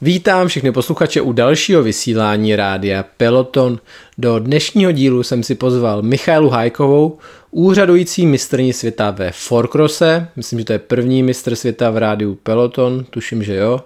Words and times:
Vítám 0.00 0.48
všechny 0.48 0.72
posluchače 0.72 1.20
u 1.20 1.32
dalšího 1.32 1.82
vysílání 1.82 2.56
rádia 2.56 3.04
Peloton. 3.16 3.78
Do 4.18 4.38
dnešního 4.38 4.92
dílu 4.92 5.22
jsem 5.22 5.42
si 5.42 5.54
pozval 5.54 6.02
Michaelu 6.02 6.48
Hajkovou, 6.48 7.18
úřadující 7.50 8.26
mistrní 8.26 8.72
světa 8.72 9.10
ve 9.10 9.32
Forkrose. 9.32 10.28
Myslím, 10.36 10.58
že 10.58 10.64
to 10.64 10.72
je 10.72 10.78
první 10.78 11.22
mistr 11.22 11.56
světa 11.56 11.90
v 11.90 11.96
rádiu 11.96 12.34
Peloton, 12.34 13.04
tuším, 13.04 13.42
že 13.42 13.54
jo. 13.54 13.80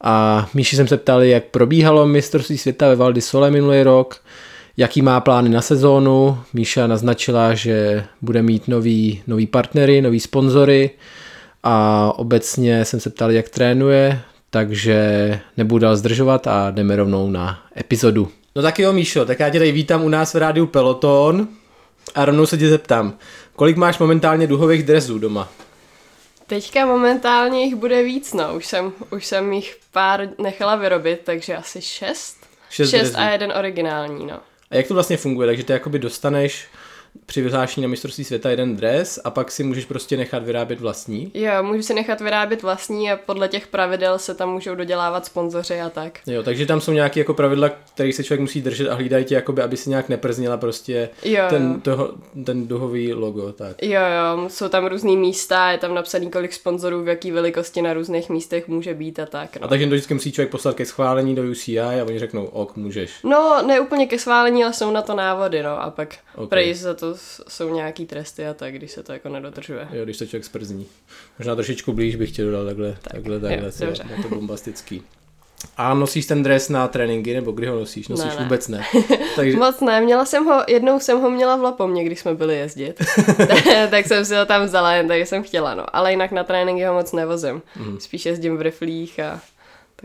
A 0.00 0.46
Míši 0.54 0.76
jsem 0.76 0.88
se 0.88 0.96
ptal, 0.96 1.22
jak 1.22 1.44
probíhalo 1.44 2.06
mistrovství 2.06 2.58
světa 2.58 2.88
ve 2.88 2.96
Valdy 2.96 3.20
Sole 3.20 3.50
minulý 3.50 3.82
rok, 3.82 4.20
jaký 4.76 5.02
má 5.02 5.20
plány 5.20 5.48
na 5.48 5.62
sezónu. 5.62 6.38
Míša 6.52 6.86
naznačila, 6.86 7.54
že 7.54 8.04
bude 8.22 8.42
mít 8.42 8.68
nový, 8.68 9.22
nový 9.26 9.46
partnery, 9.46 10.02
nový 10.02 10.20
sponzory 10.20 10.90
a 11.62 12.12
obecně 12.16 12.84
jsem 12.84 13.00
se 13.00 13.10
ptal, 13.10 13.30
jak 13.30 13.48
trénuje, 13.48 14.20
takže 14.54 15.40
nebudu 15.56 15.78
dál 15.78 15.96
zdržovat 15.96 16.46
a 16.46 16.70
jdeme 16.70 16.96
rovnou 16.96 17.30
na 17.30 17.62
epizodu. 17.76 18.28
No 18.56 18.62
tak 18.62 18.78
jo, 18.78 18.92
Míšo, 18.92 19.24
tak 19.24 19.40
já 19.40 19.50
tě 19.50 19.58
tady 19.58 19.72
vítám 19.72 20.04
u 20.04 20.08
nás 20.08 20.34
v 20.34 20.38
rádiu 20.38 20.66
Peloton 20.66 21.48
a 22.14 22.24
rovnou 22.24 22.46
se 22.46 22.58
tě 22.58 22.68
zeptám, 22.68 23.18
kolik 23.56 23.76
máš 23.76 23.98
momentálně 23.98 24.46
duhových 24.46 24.82
dresů 24.82 25.18
doma? 25.18 25.48
Teďka 26.46 26.86
momentálně 26.86 27.64
jich 27.64 27.74
bude 27.74 28.02
víc, 28.02 28.32
no. 28.34 28.54
Už 28.56 28.66
jsem, 28.66 28.92
už 29.10 29.26
jsem 29.26 29.52
jich 29.52 29.76
pár 29.92 30.28
nechala 30.38 30.76
vyrobit, 30.76 31.20
takže 31.24 31.56
asi 31.56 31.82
šest. 31.82 32.36
Šest, 32.70 32.90
šest 32.90 33.00
dresů. 33.00 33.18
a 33.18 33.30
jeden 33.30 33.52
originální, 33.58 34.26
no. 34.26 34.38
A 34.70 34.76
jak 34.76 34.88
to 34.88 34.94
vlastně 34.94 35.16
funguje? 35.16 35.46
Takže 35.46 35.64
ty 35.64 35.72
jakoby 35.72 35.98
dostaneš 35.98 36.66
při 37.26 37.42
vyhlášení 37.42 37.82
na 37.82 37.88
mistrovství 37.88 38.24
světa 38.24 38.50
jeden 38.50 38.76
dres 38.76 39.20
a 39.24 39.30
pak 39.30 39.50
si 39.50 39.64
můžeš 39.64 39.84
prostě 39.84 40.16
nechat 40.16 40.42
vyrábět 40.44 40.80
vlastní? 40.80 41.30
Jo, 41.34 41.50
můžu 41.62 41.82
si 41.82 41.94
nechat 41.94 42.20
vyrábět 42.20 42.62
vlastní 42.62 43.12
a 43.12 43.16
podle 43.16 43.48
těch 43.48 43.66
pravidel 43.66 44.18
se 44.18 44.34
tam 44.34 44.52
můžou 44.52 44.74
dodělávat 44.74 45.26
sponzoři 45.26 45.80
a 45.80 45.90
tak. 45.90 46.18
Jo, 46.26 46.42
takže 46.42 46.66
tam 46.66 46.80
jsou 46.80 46.92
nějaké 46.92 47.20
jako 47.20 47.34
pravidla, 47.34 47.68
které 47.94 48.12
se 48.12 48.24
člověk 48.24 48.40
musí 48.40 48.62
držet 48.62 48.88
a 48.90 48.94
hlídají 48.94 49.24
tě, 49.24 49.34
jakoby, 49.34 49.62
aby 49.62 49.76
si 49.76 49.90
nějak 49.90 50.08
neprznila 50.08 50.56
prostě 50.56 51.08
Jo, 51.24 51.42
ten, 51.48 51.80
toho, 51.80 52.10
ten 52.46 52.68
duhový 52.68 53.12
logo. 53.12 53.52
Tak. 53.52 53.82
Jo, 53.82 54.00
jo, 54.00 54.48
jsou 54.48 54.68
tam 54.68 54.86
různý 54.86 55.16
místa, 55.16 55.70
je 55.70 55.78
tam 55.78 55.94
napsaný, 55.94 56.30
kolik 56.30 56.52
sponzorů 56.52 57.02
v 57.02 57.08
jaký 57.08 57.30
velikosti 57.30 57.82
na 57.82 57.92
různých 57.92 58.30
místech 58.30 58.68
může 58.68 58.94
být 58.94 59.18
a 59.18 59.26
tak, 59.26 59.56
A 59.56 59.60
no. 59.60 59.68
takže 59.68 59.86
to 59.86 59.90
vždycky 59.94 60.14
musí 60.14 60.32
člověk 60.32 60.50
poslat 60.50 60.74
ke 60.76 60.86
schválení 60.86 61.34
do 61.34 61.42
UCI 61.42 61.80
a 61.80 62.04
oni 62.06 62.18
řeknou, 62.18 62.44
ok, 62.46 62.76
můžeš. 62.76 63.10
No, 63.24 63.62
ne 63.66 63.80
úplně 63.80 64.06
ke 64.06 64.18
schválení, 64.18 64.64
ale 64.64 64.72
jsou 64.72 64.90
na 64.90 65.02
to 65.02 65.14
návody, 65.14 65.62
no, 65.62 65.82
a 65.82 65.90
pak 65.90 66.08
Ok. 66.34 66.38
okay. 66.40 66.48
prej 66.48 66.74
za 66.74 66.94
to 66.94 67.03
s- 67.14 67.44
jsou 67.48 67.74
nějaký 67.74 68.06
tresty 68.06 68.46
a 68.46 68.54
tak, 68.54 68.74
když 68.74 68.90
se 68.90 69.02
to 69.02 69.12
jako 69.12 69.28
nedodržuje. 69.28 69.88
Jo, 69.92 70.04
když 70.04 70.16
se 70.16 70.26
člověk 70.26 70.44
sprzní. 70.44 70.86
Možná 71.38 71.54
trošičku 71.54 71.92
blíž 71.92 72.16
bych 72.16 72.32
tě 72.32 72.44
dodal 72.44 72.66
takhle, 72.66 72.92
tak, 73.02 73.12
takhle, 73.12 73.40
takhle. 73.40 73.66
jo, 73.80 73.86
dobře. 73.86 74.04
je 74.16 74.22
to 74.22 74.28
bombastický. 74.28 75.02
A 75.76 75.94
nosíš 75.94 76.26
ten 76.26 76.42
dres 76.42 76.68
na 76.68 76.88
tréninky, 76.88 77.34
nebo 77.34 77.52
kdy 77.52 77.66
ho 77.66 77.76
nosíš? 77.80 78.08
Nosíš 78.08 78.24
Ne, 78.30 78.36
ne. 78.36 78.42
vůbec 78.42 78.68
ne. 78.68 78.84
Takže, 79.36 79.56
Moc 79.56 79.80
ne, 79.80 80.00
měla 80.00 80.24
jsem 80.24 80.44
ho, 80.44 80.62
jednou 80.68 81.00
jsem 81.00 81.20
ho 81.20 81.30
měla 81.30 81.56
v 81.56 81.62
Lapomě, 81.62 82.04
když 82.04 82.20
jsme 82.20 82.34
byli 82.34 82.56
jezdit. 82.56 82.94
tak 83.90 84.06
jsem 84.06 84.24
si 84.24 84.34
ho 84.36 84.46
tam 84.46 84.64
vzala, 84.64 84.92
jen 84.94 85.08
takže 85.08 85.26
jsem 85.26 85.42
chtěla, 85.42 85.74
no. 85.74 85.96
Ale 85.96 86.10
jinak 86.10 86.32
na 86.32 86.44
tréninky 86.44 86.84
ho 86.84 86.94
moc 86.94 87.12
nevozím. 87.12 87.62
Mm. 87.76 88.00
Spíš 88.00 88.26
jezdím 88.26 88.56
v 88.56 88.62
riflích 88.62 89.20
a 89.20 89.40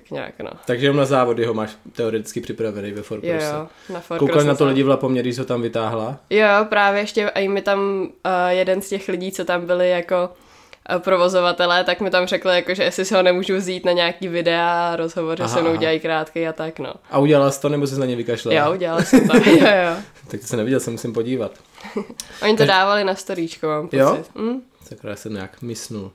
tak 0.01 0.11
nějak, 0.11 0.33
no. 0.39 0.49
takže 0.65 0.85
jenom 0.85 0.97
na 0.97 1.05
závody 1.05 1.45
ho 1.45 1.53
máš 1.53 1.77
teoreticky 1.91 2.41
připravený 2.41 2.91
ve 2.91 3.01
Ford 3.01 3.23
Jo, 3.23 3.67
na 3.89 4.01
Cross 4.17 4.45
na 4.45 4.55
to 4.55 4.65
lidi 4.65 4.83
v 4.83 4.87
Lapomě, 4.87 5.21
když 5.21 5.39
ho 5.39 5.45
tam 5.45 5.61
vytáhla? 5.61 6.17
Jo, 6.29 6.47
právě 6.69 7.01
ještě 7.01 7.31
i 7.35 7.47
mi 7.47 7.61
tam 7.61 8.01
uh, 8.01 8.07
jeden 8.49 8.81
z 8.81 8.89
těch 8.89 9.07
lidí, 9.07 9.31
co 9.31 9.45
tam 9.45 9.65
byli 9.65 9.89
jako 9.89 10.29
uh, 10.93 10.99
provozovatelé, 10.99 11.83
tak 11.83 12.01
mi 12.01 12.09
tam 12.09 12.27
řekli, 12.27 12.55
jako, 12.55 12.73
že 12.73 12.83
jestli 12.83 13.05
si 13.05 13.15
ho 13.15 13.23
nemůžu 13.23 13.55
vzít 13.55 13.85
na 13.85 13.91
nějaký 13.91 14.27
videa, 14.27 14.95
rozhovor, 14.95 15.37
že 15.37 15.43
Aha, 15.43 15.53
se 15.53 15.61
mnou 15.61 15.71
aha. 15.71 15.79
dělají 15.79 15.99
krátký 15.99 16.47
a 16.47 16.53
tak, 16.53 16.79
no. 16.79 16.93
A 17.11 17.19
udělala 17.19 17.51
jsi 17.51 17.61
to, 17.61 17.69
nebo 17.69 17.87
jsi 17.87 17.99
na 17.99 18.05
ně 18.05 18.15
vykašlala? 18.15 18.65
Jo, 18.65 18.73
udělala 18.73 19.03
jsem 19.03 19.27
to, 19.27 19.37
jo, 19.49 19.57
jo. 19.57 19.95
Tak 20.27 20.39
to 20.39 20.47
jsem 20.47 20.57
neviděl, 20.57 20.79
se 20.79 20.91
musím 20.91 21.13
podívat. 21.13 21.51
Oni 22.41 22.57
to 22.57 22.65
dávali 22.65 23.03
na 23.03 23.15
storíčko, 23.15 23.67
mám 23.67 23.87
pocit. 23.87 23.97
Jo? 23.97 24.23
Hm? 24.35 24.61
Sakra, 24.87 25.15
jsem 25.15 25.33
nějak 25.33 25.61
mysnul. 25.61 26.11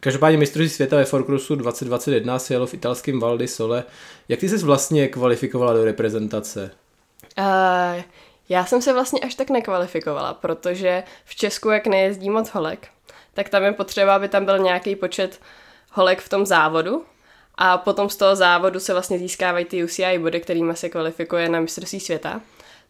Každopádně 0.00 0.38
mistrovství 0.38 0.68
světa 0.68 0.96
ve 0.96 1.04
Forcrossu 1.04 1.54
2021 1.54 2.38
se 2.38 2.54
jelo 2.54 2.66
v 2.66 2.74
italském 2.74 3.20
Val 3.20 3.38
di 3.38 3.48
Sole. 3.48 3.84
Jak 4.28 4.40
ty 4.40 4.48
jsi 4.48 4.58
vlastně 4.58 5.08
kvalifikovala 5.08 5.72
do 5.72 5.84
reprezentace? 5.84 6.70
Uh, 7.38 8.02
já 8.48 8.64
jsem 8.64 8.82
se 8.82 8.92
vlastně 8.92 9.20
až 9.20 9.34
tak 9.34 9.50
nekvalifikovala, 9.50 10.34
protože 10.34 11.02
v 11.24 11.34
Česku, 11.34 11.70
jak 11.70 11.86
nejezdí 11.86 12.30
moc 12.30 12.48
holek, 12.48 12.88
tak 13.34 13.48
tam 13.48 13.62
je 13.62 13.72
potřeba, 13.72 14.16
aby 14.16 14.28
tam 14.28 14.44
byl 14.44 14.58
nějaký 14.58 14.96
počet 14.96 15.40
holek 15.90 16.20
v 16.20 16.28
tom 16.28 16.46
závodu 16.46 17.04
a 17.54 17.78
potom 17.78 18.08
z 18.08 18.16
toho 18.16 18.36
závodu 18.36 18.80
se 18.80 18.92
vlastně 18.92 19.18
získávají 19.18 19.64
ty 19.64 19.84
UCI 19.84 20.18
body, 20.18 20.40
kterými 20.40 20.76
se 20.76 20.88
kvalifikuje 20.88 21.48
na 21.48 21.60
mistrovství 21.60 22.00
světa. 22.00 22.40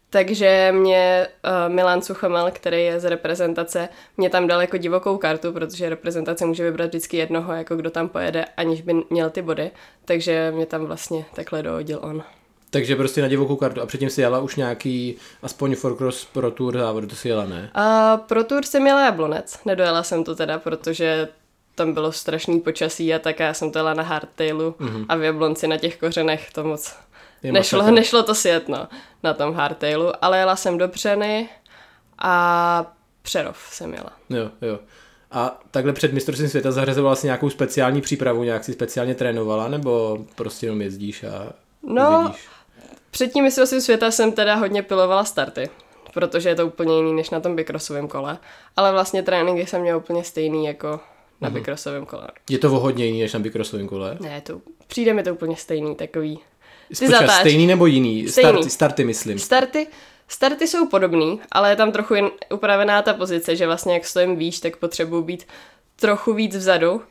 Takže 0.09 0.71
mě 0.71 1.27
uh, 1.45 1.73
Milan 1.73 2.01
Suchomel, 2.01 2.51
který 2.51 2.83
je 2.83 2.99
z 2.99 3.09
reprezentace, 3.09 3.89
mě 4.17 4.29
tam 4.29 4.47
dal 4.47 4.61
jako 4.61 4.77
divokou 4.77 5.17
kartu, 5.17 5.51
protože 5.51 5.89
reprezentace 5.89 6.45
může 6.45 6.63
vybrat 6.63 6.85
vždycky 6.85 7.17
jednoho, 7.17 7.53
jako 7.53 7.75
kdo 7.75 7.89
tam 7.89 8.09
pojede, 8.09 8.45
aniž 8.57 8.81
by 8.81 8.93
měl 9.09 9.29
ty 9.29 9.41
body. 9.41 9.71
Takže 10.05 10.51
mě 10.55 10.65
tam 10.65 10.85
vlastně 10.85 11.25
takhle 11.35 11.63
dohodil 11.63 11.99
on. 12.01 12.23
Takže 12.69 12.95
prostě 12.95 13.21
na 13.21 13.27
divokou 13.27 13.55
kartu. 13.55 13.81
A 13.81 13.85
předtím 13.85 14.09
si 14.09 14.21
jela 14.21 14.39
už 14.39 14.55
nějaký, 14.55 15.17
aspoň 15.41 15.75
Forcross 15.75 16.25
Pro 16.25 16.51
Tour 16.51 16.77
závod, 16.77 17.09
to 17.09 17.15
si 17.15 17.27
jela, 17.27 17.45
ne? 17.45 17.69
A 17.73 18.17
pro 18.17 18.43
tour 18.43 18.65
jsem 18.65 18.87
jela 18.87 19.05
Jablonec, 19.05 19.59
nedojela 19.65 20.03
jsem 20.03 20.23
to 20.23 20.35
teda, 20.35 20.59
protože 20.59 21.27
tam 21.75 21.93
bylo 21.93 22.11
strašný 22.11 22.59
počasí 22.59 23.13
a 23.13 23.19
tak 23.19 23.39
já 23.39 23.53
jsem 23.53 23.71
to 23.71 23.79
jela 23.79 23.93
na 23.93 24.03
hardtailu 24.03 24.75
mm-hmm. 24.79 25.05
a 25.09 25.15
v 25.15 25.23
Jablonci 25.23 25.67
na 25.67 25.77
těch 25.77 25.97
kořenech 25.97 26.51
to 26.51 26.63
moc 26.63 26.95
nešlo, 27.43 27.91
nešlo 27.91 28.23
to 28.23 28.35
sjet, 28.35 28.69
no, 28.69 28.87
na 29.23 29.33
tom 29.33 29.53
hardtailu, 29.53 30.11
ale 30.21 30.37
jela 30.37 30.55
jsem 30.55 30.77
do 30.77 30.87
Břeny 30.87 31.49
a 32.17 32.93
Přerov 33.21 33.67
jsem 33.71 33.93
jela. 33.93 34.11
Jo, 34.29 34.49
jo. 34.61 34.79
A 35.31 35.59
takhle 35.71 35.93
před 35.93 36.13
mistrovstvím 36.13 36.49
světa 36.49 36.71
zařazovala 36.71 37.15
si 37.15 37.27
nějakou 37.27 37.49
speciální 37.49 38.01
přípravu, 38.01 38.43
nějak 38.43 38.63
si 38.63 38.73
speciálně 38.73 39.15
trénovala, 39.15 39.67
nebo 39.67 40.25
prostě 40.35 40.65
jenom 40.65 40.81
jezdíš 40.81 41.23
a 41.23 41.53
No, 41.83 42.19
uvidíš? 42.19 42.47
Před 43.11 43.33
tím 43.33 43.43
mistrovstvím 43.43 43.81
světa 43.81 44.11
jsem 44.11 44.31
teda 44.31 44.55
hodně 44.55 44.83
pilovala 44.83 45.25
starty, 45.25 45.69
protože 46.13 46.49
je 46.49 46.55
to 46.55 46.67
úplně 46.67 46.97
jiný 46.97 47.13
než 47.13 47.29
na 47.29 47.39
tom 47.39 47.55
bikrossovém 47.55 48.07
kole, 48.07 48.37
ale 48.75 48.91
vlastně 48.91 49.23
tréninky 49.23 49.65
jsem 49.65 49.81
měla 49.81 49.97
úplně 49.97 50.23
stejný 50.23 50.65
jako 50.65 50.99
na 51.41 51.49
mm-hmm. 51.51 52.05
kole. 52.05 52.27
Je 52.49 52.59
to 52.59 52.73
o 52.73 52.79
hodně 52.79 53.05
jiný 53.05 53.21
než 53.21 53.33
na 53.33 53.39
bikrossovém 53.39 53.87
kole? 53.87 54.17
Ne, 54.19 54.41
to, 54.41 54.61
přijde 54.87 55.13
mi 55.13 55.23
to 55.23 55.33
úplně 55.33 55.55
stejný, 55.55 55.95
takový. 55.95 56.39
Počkej, 56.87 57.07
zatáč. 57.07 57.39
stejný 57.39 57.67
nebo 57.67 57.85
jiný? 57.85 58.27
Stejný. 58.27 58.51
Starty, 58.51 58.69
starty 58.69 59.03
myslím. 59.03 59.39
Starty, 59.39 59.87
starty 60.27 60.67
jsou 60.67 60.87
podobný, 60.87 61.39
ale 61.51 61.69
je 61.69 61.75
tam 61.75 61.91
trochu 61.91 62.13
jen 62.13 62.29
upravená 62.53 63.01
ta 63.01 63.13
pozice, 63.13 63.55
že 63.55 63.65
vlastně 63.65 63.93
jak 63.93 64.05
stojím 64.05 64.35
výš, 64.35 64.59
tak 64.59 64.77
potřebuji 64.77 65.21
být 65.21 65.47
trochu 65.95 66.33
víc 66.33 66.55
vzadu, 66.55 67.01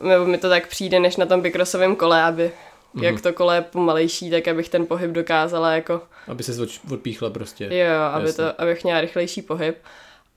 nebo 0.00 0.24
mi 0.24 0.38
to 0.38 0.48
tak 0.48 0.68
přijde, 0.68 1.00
než 1.00 1.16
na 1.16 1.26
tom 1.26 1.40
bikrossovém 1.40 1.96
kole, 1.96 2.22
aby 2.22 2.52
mm-hmm. 2.94 3.02
jak 3.02 3.20
to 3.20 3.32
kole 3.32 3.56
je 3.56 3.62
pomalejší, 3.62 4.30
tak 4.30 4.48
abych 4.48 4.68
ten 4.68 4.86
pohyb 4.86 5.10
dokázala 5.10 5.72
jako, 5.72 6.00
Aby 6.28 6.42
se 6.42 6.66
odpíchla 6.92 7.30
prostě. 7.30 7.64
jo, 7.64 8.00
aby 8.12 8.26
Jasně. 8.26 8.44
to, 8.44 8.60
abych 8.60 8.84
měla 8.84 9.00
rychlejší 9.00 9.42
pohyb. 9.42 9.76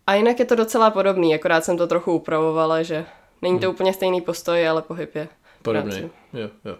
A 0.07 0.13
jinak 0.13 0.39
je 0.39 0.45
to 0.45 0.55
docela 0.55 0.89
podobný, 0.89 1.35
akorát 1.35 1.65
jsem 1.65 1.77
to 1.77 1.87
trochu 1.87 2.13
upravovala, 2.13 2.83
že 2.83 3.05
není 3.41 3.59
to 3.59 3.71
úplně 3.71 3.93
stejný 3.93 4.21
postoj, 4.21 4.67
ale 4.67 4.81
pohyb 4.81 5.15
je. 5.15 5.27
Podobný. 5.61 6.09
Jo, 6.33 6.49
jo. 6.65 6.75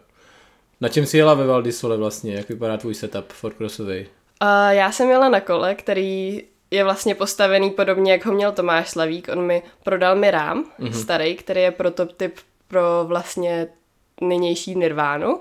Na 0.82 0.90
čem 0.90 1.06
jsi 1.06 1.18
jela 1.18 1.34
ve 1.34 1.48
Val 1.48 1.62
di 1.62 1.72
Sole 1.72 1.98
vlastně? 1.98 2.36
Jak 2.36 2.50
vypadá 2.50 2.78
tvůj 2.78 2.96
setup 2.96 3.32
Forcrossový? 3.34 4.08
A 4.40 4.72
já 4.72 4.92
jsem 4.92 5.10
jela 5.10 5.30
na 5.30 5.40
kole, 5.40 5.76
který 5.76 6.44
je 6.72 6.84
vlastně 6.84 7.16
postavený 7.16 7.72
podobně, 7.72 8.12
jak 8.12 8.26
ho 8.26 8.34
měl 8.34 8.52
Tomáš 8.52 8.90
Slavík. 8.90 9.30
On 9.32 9.42
mi 9.42 9.64
prodal 9.84 10.16
mi 10.16 10.32
rám, 10.32 10.66
mm-hmm. 10.80 11.02
starý, 11.02 11.36
který 11.36 11.62
je 11.62 11.72
prototyp 11.72 12.36
pro 12.68 12.82
vlastně 13.04 13.68
nynější 14.22 14.76
Nirvánu. 14.76 15.40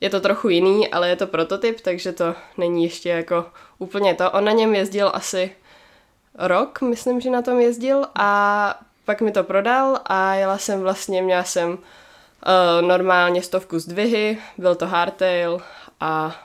Je 0.00 0.10
to 0.10 0.20
trochu 0.20 0.48
jiný, 0.48 0.88
ale 0.88 1.08
je 1.08 1.16
to 1.16 1.26
prototyp, 1.26 1.80
takže 1.80 2.12
to 2.12 2.34
není 2.58 2.84
ještě 2.84 3.08
jako 3.08 3.44
úplně 3.78 4.14
to. 4.14 4.30
On 4.30 4.44
na 4.44 4.52
něm 4.52 4.74
jezdil 4.74 5.10
asi 5.14 5.50
rok, 6.38 6.80
myslím, 6.80 7.20
že 7.20 7.30
na 7.30 7.42
tom 7.42 7.60
jezdil 7.60 8.06
a 8.14 8.80
pak 9.04 9.20
mi 9.20 9.32
to 9.32 9.44
prodal 9.44 9.98
a 10.04 10.34
jela 10.34 10.58
jsem 10.58 10.80
vlastně, 10.80 11.22
měla 11.22 11.44
jsem 11.44 11.78
uh, 12.46 12.86
normálně 12.88 13.42
stovku 13.42 13.78
zdvihy, 13.78 14.38
byl 14.58 14.74
to 14.74 14.86
hardtail 14.86 15.60
a 16.00 16.36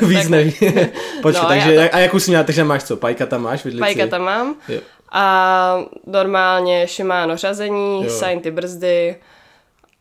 Víc 0.02 0.28
neví. 0.28 0.52
Počkej, 1.22 1.42
No, 1.42 1.48
takže, 1.48 1.74
já 1.74 1.82
jak- 1.82 1.94
a 1.94 1.98
jakou 1.98 2.18
jsi 2.18 2.30
měla, 2.30 2.44
takže 2.44 2.64
máš 2.64 2.84
co? 2.84 2.96
Pajka 2.96 3.26
tam 3.26 3.42
máš? 3.42 3.64
Vidlici? 3.64 3.80
Pajka 3.80 4.06
tam 4.06 4.22
mám. 4.22 4.54
Jo. 4.68 4.80
A 5.12 5.78
normálně 6.06 6.86
Shimano 6.88 7.36
řazení, 7.36 8.04
Jo. 8.04 8.10
Sign 8.10 8.40
ty 8.40 8.50
brzdy 8.50 9.16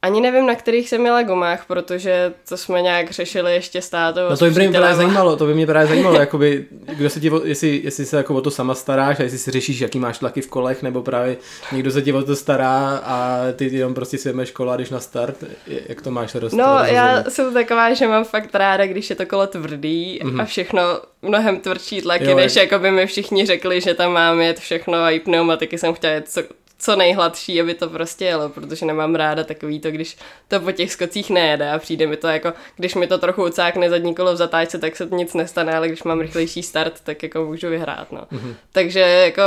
Ani 0.06 0.22
nevím, 0.22 0.46
na 0.46 0.56
kterých 0.56 0.90
jsem 0.90 1.02
měla 1.02 1.24
gumách, 1.24 1.66
protože 1.68 2.34
to 2.50 2.58
jsme 2.58 2.82
nějak 2.82 3.12
řešili 3.12 3.54
ještě 3.54 3.82
s 3.82 3.90
tátou. 3.90 4.30
No 4.30 4.38
to 4.38 4.46
by 4.46 4.68
mě 4.68 4.78
právě 4.78 4.96
zajímalo, 4.96 5.36
to 5.36 5.46
by 5.46 5.54
mě 5.54 5.66
právě 5.66 5.88
zajímalo, 5.88 6.16
jakoby, 6.20 6.66
kdo 6.70 7.10
se 7.10 7.20
ti, 7.20 7.32
jestli, 7.44 7.82
jestli 7.84 8.06
se 8.06 8.18
jako 8.18 8.36
o 8.36 8.42
to 8.42 8.52
sama 8.52 8.76
staráš 8.76 9.20
a 9.20 9.24
jestli 9.24 9.38
si 9.38 9.52
řešíš, 9.52 9.80
jaký 9.80 10.00
máš 10.00 10.18
tlaky 10.18 10.42
v 10.42 10.48
kolech, 10.48 10.84
nebo 10.84 11.02
právě 11.02 11.38
někdo 11.72 11.92
se 11.92 12.02
ti 12.02 12.14
o 12.14 12.24
to 12.24 12.36
stará 12.36 13.02
a 13.06 13.40
ty 13.56 13.76
jenom 13.76 13.94
prostě 13.94 14.18
si 14.18 14.34
jdeš 14.34 14.52
kola, 14.52 14.76
když 14.76 14.90
na 14.90 15.00
start, 15.00 15.44
jak 15.68 16.02
to 16.02 16.12
máš 16.12 16.36
roz, 16.36 16.54
No 16.54 16.80
já 16.84 17.24
jsem 17.24 17.54
taková, 17.54 17.94
že 17.94 18.08
mám 18.08 18.24
fakt 18.24 18.56
ráda, 18.56 18.86
když 18.86 19.10
je 19.10 19.16
to 19.16 19.26
kolo 19.26 19.48
tvrdý 19.48 20.20
mm-hmm. 20.24 20.42
a 20.42 20.46
všechno 20.46 20.82
mnohem 21.22 21.60
tvrdší 21.60 22.02
tlaky, 22.02 22.30
jo, 22.30 22.36
než 22.36 22.56
jako 22.56 22.80
by 22.80 22.92
mi 22.92 23.08
všichni 23.08 23.46
řekli, 23.46 23.82
že 23.82 23.94
tam 23.94 24.12
mám 24.12 24.42
jet 24.42 24.60
všechno 24.60 24.98
a 24.98 25.12
i 25.12 25.20
pneumatiky 25.20 25.78
jsem 25.78 25.94
chtěla 25.94 26.14
jet 26.14 26.30
co, 26.30 26.42
co 26.86 26.96
nejhladší, 26.96 27.62
aby 27.62 27.74
to 27.74 27.90
prostě 27.90 28.26
jelo, 28.26 28.50
protože 28.50 28.86
nemám 28.86 29.16
ráda 29.16 29.44
takový 29.44 29.80
to, 29.80 29.92
když 29.92 30.18
to 30.48 30.60
po 30.60 30.72
těch 30.72 30.92
skocích 30.92 31.30
nejede 31.30 31.72
a 31.72 31.80
přijde 31.80 32.08
mi 32.08 32.18
to 32.18 32.28
jako, 32.28 32.54
když 32.76 32.96
mi 32.96 33.08
to 33.08 33.18
trochu 33.18 33.46
ucákne 33.46 33.90
zadní 33.90 34.16
kolo 34.16 34.34
v 34.34 34.38
zatáčce, 34.38 34.80
tak 34.80 34.96
se 34.96 35.08
nic 35.12 35.34
nestane, 35.34 35.76
ale 35.76 35.88
když 35.88 36.04
mám 36.04 36.20
rychlejší 36.20 36.64
start, 36.64 37.02
tak 37.04 37.24
jako 37.24 37.46
můžu 37.46 37.70
vyhrát, 37.70 38.12
no. 38.12 38.22
Mm-hmm. 38.22 38.56
Takže 38.72 39.00
jako 39.00 39.42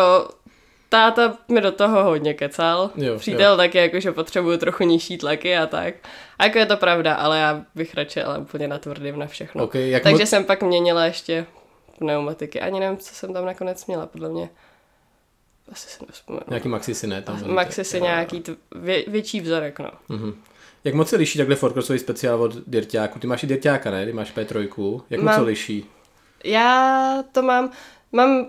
táta 0.89 1.39
mi 1.49 1.61
do 1.61 1.73
toho 1.73 2.05
hodně 2.05 2.35
kecal. 2.35 2.91
Jo, 2.97 3.19
Přítel 3.19 3.51
jo. 3.53 3.57
taky 3.57 3.79
jako, 3.79 4.01
že 4.01 4.13
potřebuju 4.13 4.57
trochu 4.59 4.85
nižší 4.85 5.19
tlaky 5.19 5.57
a 5.57 5.67
tak. 5.67 5.95
A 6.39 6.45
jako 6.45 6.59
je 6.59 6.67
to 6.67 6.77
pravda, 6.77 7.15
ale 7.15 7.39
já 7.39 7.63
bych 7.75 7.95
radši 7.95 8.23
ale 8.23 8.39
úplně 8.39 8.69
na 8.69 8.79
tvrdým 8.79 9.19
na 9.19 9.27
všechno. 9.27 9.65
Okay, 9.65 9.91
jak 9.91 10.03
Takže 10.03 10.23
mo- 10.23 10.27
jsem 10.27 10.45
pak 10.45 10.63
měnila 10.63 11.05
ještě 11.05 11.47
pneumatiky. 11.99 12.61
Ani 12.61 12.81
nevím, 12.81 12.97
co 12.99 13.15
jsem 13.15 13.33
tam 13.33 13.45
nakonec 13.45 13.87
měla, 13.87 14.07
podle 14.07 14.29
mě 14.29 14.49
asi 15.73 15.89
si 15.89 16.05
nespomenu. 16.07 16.45
Nějaký 16.49 16.69
maxi 16.69 16.95
si 16.95 17.07
ne 17.07 17.23
tam. 17.23 17.55
Maxi 17.55 17.85
si 17.85 18.01
nějaký 18.01 18.41
t- 18.41 18.57
vě, 18.75 19.05
větší 19.09 19.41
vzorek, 19.41 19.79
no. 19.79 19.91
Mm-hmm. 20.11 20.35
Jak 20.85 20.95
moc 20.95 21.09
se 21.09 21.17
liší 21.17 21.39
takhle 21.39 21.57
Forcrossový 21.57 21.99
speciál 21.99 22.43
od 22.43 22.55
Dirťáku? 22.67 23.19
Ty 23.19 23.27
máš 23.27 23.43
i 23.43 23.47
Dirťáka, 23.47 23.91
ne? 23.91 24.07
Ty 24.07 24.13
máš 24.13 24.35
P3. 24.35 25.03
Jak 25.11 25.21
mám, 25.21 25.35
moc 25.35 25.35
se 25.35 25.47
liší? 25.47 25.87
Já 26.45 27.25
to 27.33 27.43
mám, 27.43 27.71
mám 28.13 28.47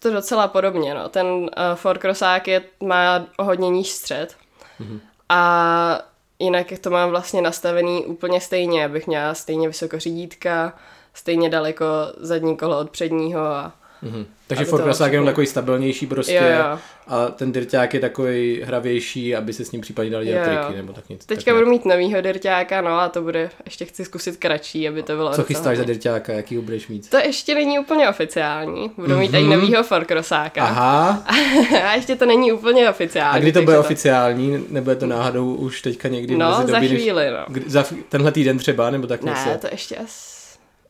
to 0.00 0.12
docela 0.12 0.48
podobně, 0.48 0.94
no. 0.94 1.08
Ten 1.08 1.26
uh, 1.26 1.48
Forcrossák 1.74 2.48
je, 2.48 2.62
má 2.82 3.26
hodně 3.38 3.70
níž 3.70 3.90
střed. 3.90 4.36
Mm-hmm. 4.80 5.00
A 5.28 6.00
jinak 6.38 6.66
to 6.80 6.90
mám 6.90 7.10
vlastně 7.10 7.42
nastavený 7.42 8.06
úplně 8.06 8.40
stejně, 8.40 8.84
abych 8.84 9.06
měla 9.06 9.34
stejně 9.34 9.68
vysoko 9.68 9.98
řídítka, 9.98 10.78
stejně 11.14 11.50
daleko 11.50 11.84
zadní 12.16 12.56
kolo 12.56 12.78
od 12.78 12.90
předního 12.90 13.40
a 13.40 13.72
Mm-hmm. 14.02 14.26
Takže 14.46 14.64
Ford 14.64 14.82
Crossák 14.82 15.12
je 15.12 15.16
jenom 15.16 15.26
takový 15.26 15.46
stabilnější 15.46 16.06
prostě 16.06 16.34
jo, 16.34 16.58
jo. 16.58 16.78
a 17.06 17.28
ten 17.28 17.52
dirťák 17.52 17.94
je 17.94 18.00
takový 18.00 18.62
hravější, 18.64 19.36
aby 19.36 19.52
se 19.52 19.64
s 19.64 19.72
ním 19.72 19.80
případně 19.80 20.10
dali 20.10 20.26
dělat 20.26 20.44
triky 20.44 20.76
nebo 20.76 20.92
tak 20.92 21.08
nic. 21.08 21.26
Teďka 21.26 21.50
tak 21.50 21.58
budu 21.58 21.70
mít 21.70 21.84
novýho 21.84 22.20
dirťáka, 22.20 22.80
no 22.80 23.00
a 23.00 23.08
to 23.08 23.22
bude, 23.22 23.50
ještě 23.64 23.84
chci 23.84 24.04
zkusit 24.04 24.36
kratší, 24.36 24.88
aby 24.88 25.02
to 25.02 25.16
bylo 25.16 25.34
Co 25.34 25.44
chystáš 25.44 25.78
za 25.78 25.84
dirťáka, 25.84 26.32
jaký 26.32 26.56
ho 26.56 26.62
budeš 26.62 26.88
mít? 26.88 27.10
To 27.10 27.16
ještě 27.16 27.54
není 27.54 27.78
úplně 27.78 28.08
oficiální, 28.08 28.90
budu 28.96 29.08
mm-hmm. 29.08 29.18
mít 29.18 29.34
i 29.34 29.42
novýho 29.42 29.82
Ford 29.82 30.06
Crossáka. 30.06 30.62
Aha. 30.62 31.24
a 31.84 31.94
ještě 31.94 32.16
to 32.16 32.26
není 32.26 32.52
úplně 32.52 32.90
oficiální. 32.90 33.38
A 33.38 33.42
kdy 33.42 33.52
to 33.52 33.62
bude 33.62 33.76
to... 33.76 33.80
oficiální? 33.80 34.64
Nebude 34.68 34.96
to 34.96 35.06
náhodou 35.06 35.54
už 35.54 35.82
teďka 35.82 36.08
někdy? 36.08 36.36
No, 36.36 36.66
za 36.66 36.80
chvíli, 36.80 37.30
no. 37.30 37.44
Kdy, 37.48 37.70
za 37.70 37.84
tenhle 38.08 38.32
týden 38.32 38.58
třeba, 38.58 38.90
nebo 38.90 39.06
tak 39.06 39.22
něco? 39.22 39.48
Ne, 39.48 39.58
to 39.58 39.68
ještě 39.70 39.96
asi... 39.96 40.38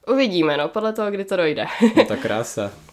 Uvidíme, 0.07 0.57
no, 0.57 0.69
podle 0.69 0.93
toho, 0.93 1.11
kdy 1.11 1.25
to 1.25 1.37
dojde. 1.37 1.65
no, 1.97 2.05
tak 2.05 2.21
krása. 2.21 2.71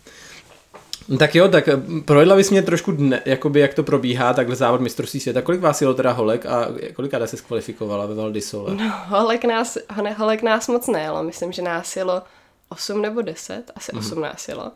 No 1.08 1.18
tak 1.18 1.36
jo, 1.36 1.48
tak 1.48 1.68
eh, 1.68 1.78
projedla 2.06 2.36
bys 2.36 2.50
mě 2.52 2.62
trošku 2.62 2.92
dne, 2.92 3.22
jakoby 3.26 3.60
jak 3.60 3.74
to 3.74 3.84
probíhá, 3.84 4.34
takhle 4.34 4.56
závod 4.56 4.82
mistrovství 4.82 5.20
světa. 5.20 5.42
Kolik 5.42 5.62
vás 5.62 5.82
jelo 5.82 5.94
teda 5.94 6.12
holek 6.12 6.46
a 6.46 6.68
kolika 6.94 7.28
se 7.28 7.38
skvalifikovala 7.38 8.06
ve 8.06 8.16
Valdisole? 8.16 8.76
No, 8.76 8.92
holek 9.08 9.44
nás, 9.44 9.78
holek 10.18 10.42
nás 10.42 10.68
moc 10.68 10.88
nejelo, 10.88 11.24
myslím, 11.24 11.52
že 11.52 11.62
nás 11.62 11.96
jelo 11.96 12.22
8 12.70 13.02
nebo 13.02 13.22
10, 13.22 13.72
asi 13.76 13.92
mm-hmm. 13.92 14.00
8 14.00 14.22
nás 14.22 14.48
jelo. 14.48 14.72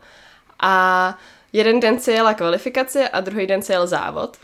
A 0.60 1.18
jeden 1.52 1.80
den 1.80 2.00
se 2.00 2.12
jela 2.12 2.34
kvalifikace 2.34 3.08
a 3.08 3.20
druhý 3.20 3.46
den 3.46 3.62
se 3.62 3.72
jel 3.72 3.86
závod. 3.86 4.36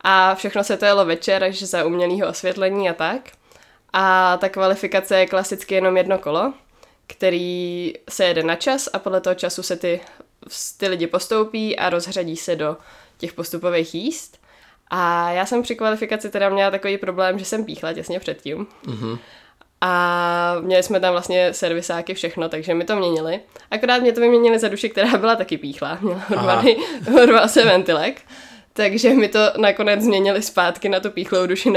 A 0.00 0.34
všechno 0.34 0.64
se 0.64 0.76
to 0.76 0.84
jelo 0.84 1.04
večer, 1.04 1.44
až 1.44 1.62
za 1.62 1.84
umělého 1.84 2.28
osvětlení 2.28 2.90
a 2.90 2.94
tak. 2.94 3.30
A 3.92 4.36
ta 4.36 4.48
kvalifikace 4.48 5.18
je 5.18 5.26
klasicky 5.26 5.74
jenom 5.74 5.96
jedno 5.96 6.18
kolo, 6.18 6.52
který 7.06 7.94
se 8.10 8.24
jede 8.24 8.42
na 8.42 8.56
čas 8.56 8.88
a 8.92 8.98
podle 8.98 9.20
toho 9.20 9.34
času 9.34 9.62
se 9.62 9.76
ty 9.76 10.00
ty 10.76 10.88
lidi 10.88 11.06
postoupí 11.06 11.76
a 11.78 11.90
rozřadí 11.90 12.36
se 12.36 12.56
do 12.56 12.76
těch 13.18 13.32
postupových 13.32 13.94
jíst. 13.94 14.38
A 14.90 15.30
já 15.30 15.46
jsem 15.46 15.62
při 15.62 15.76
kvalifikaci 15.76 16.30
teda 16.30 16.48
měla 16.48 16.70
takový 16.70 16.98
problém, 16.98 17.38
že 17.38 17.44
jsem 17.44 17.64
píchla 17.64 17.92
těsně 17.92 18.20
předtím. 18.20 18.66
Mm-hmm. 18.86 19.18
A 19.80 20.56
měli 20.60 20.82
jsme 20.82 21.00
tam 21.00 21.12
vlastně 21.12 21.54
servisáky, 21.54 22.14
všechno, 22.14 22.48
takže 22.48 22.74
mi 22.74 22.84
to 22.84 22.96
měnili. 22.96 23.40
Akorát 23.70 24.02
mě 24.02 24.12
to 24.12 24.20
vyměnili 24.20 24.58
za 24.58 24.68
duši, 24.68 24.88
která 24.88 25.18
byla 25.18 25.36
taky 25.36 25.58
píchla. 25.58 25.98
Měla 26.28 26.64
urval 27.22 27.48
se 27.48 27.64
ventilek. 27.64 28.20
Takže 28.74 29.14
mi 29.14 29.28
to 29.28 29.38
nakonec 29.56 30.00
změnili 30.00 30.42
zpátky 30.42 30.88
na 30.88 31.00
tu 31.00 31.10
píchlou 31.10 31.46
duši, 31.46 31.72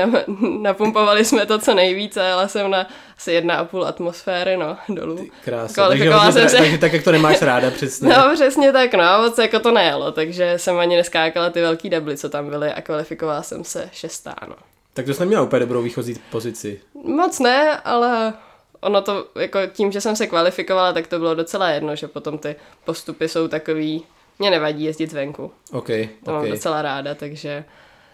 napumpovali 0.61 1.25
jsme 1.25 1.45
to 1.45 1.59
co 1.59 1.73
nejvíce, 1.73 2.31
ale 2.31 2.49
jsem 2.49 2.71
na 2.71 2.87
asi 3.17 3.31
jedna 3.31 3.55
a 3.55 3.65
půl 3.65 3.85
atmosféry, 3.85 4.57
no, 4.57 4.77
dolů. 4.89 5.27
Krása, 5.45 5.87
takže, 5.87 6.11
jsem 6.31 6.49
se... 6.49 6.57
takže 6.57 6.77
tak, 6.77 6.93
jak 6.93 7.03
to 7.03 7.11
nemáš 7.11 7.41
ráda, 7.41 7.71
přesně. 7.71 8.09
No, 8.09 8.31
přesně 8.33 8.71
tak, 8.71 8.93
no, 8.93 9.03
a 9.03 9.21
moc 9.21 9.37
jako 9.37 9.59
to 9.59 9.71
nejelo, 9.71 10.11
takže 10.11 10.53
jsem 10.57 10.77
ani 10.77 10.95
neskákala 10.95 11.49
ty 11.49 11.61
velký 11.61 11.89
debly, 11.89 12.17
co 12.17 12.29
tam 12.29 12.49
byly 12.49 12.71
a 12.71 12.81
kvalifikovala 12.81 13.41
jsem 13.41 13.63
se 13.63 13.89
šestá, 13.93 14.35
no. 14.47 14.55
Tak 14.93 15.05
to 15.05 15.13
jsi 15.13 15.19
neměla 15.19 15.43
úplně 15.43 15.59
dobrou 15.59 15.81
výchozí 15.81 16.15
pozici. 16.31 16.81
Moc 17.03 17.39
ne, 17.39 17.77
ale 17.77 18.33
ono 18.81 19.01
to, 19.01 19.27
jako 19.39 19.59
tím, 19.73 19.91
že 19.91 20.01
jsem 20.01 20.15
se 20.15 20.27
kvalifikovala, 20.27 20.93
tak 20.93 21.07
to 21.07 21.19
bylo 21.19 21.35
docela 21.35 21.69
jedno, 21.69 21.95
že 21.95 22.07
potom 22.07 22.37
ty 22.37 22.55
postupy 22.85 23.27
jsou 23.27 23.47
takový 23.47 24.03
mě 24.39 24.51
nevadí 24.51 24.83
jezdit 24.83 25.13
venku. 25.13 25.51
OK, 25.71 25.87
To 25.87 25.93
okay. 26.21 26.33
mám 26.33 26.49
docela 26.49 26.81
ráda, 26.81 27.15
takže... 27.15 27.63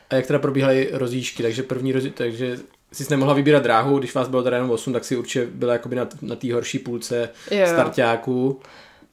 A 0.09 0.15
jak 0.15 0.27
teda 0.27 0.39
probíhaly 0.39 0.89
rozjížďky, 0.91 1.43
takže 1.43 1.63
první 1.63 1.91
rozjížďky, 1.91 2.17
takže 2.17 2.57
jsi 2.91 3.05
nemohla 3.09 3.33
vybírat 3.33 3.63
dráhu, 3.63 3.99
když 3.99 4.13
vás 4.13 4.27
bylo 4.27 4.43
teda 4.43 4.57
jenom 4.57 4.71
8, 4.71 4.93
tak 4.93 5.05
si 5.05 5.17
určitě 5.17 5.45
byla 5.45 5.73
jakoby 5.73 5.95
na, 5.95 6.07
na 6.21 6.35
té 6.35 6.53
horší 6.53 6.79
půlce 6.79 7.29
jo. 7.51 7.67
startáků. 7.67 8.59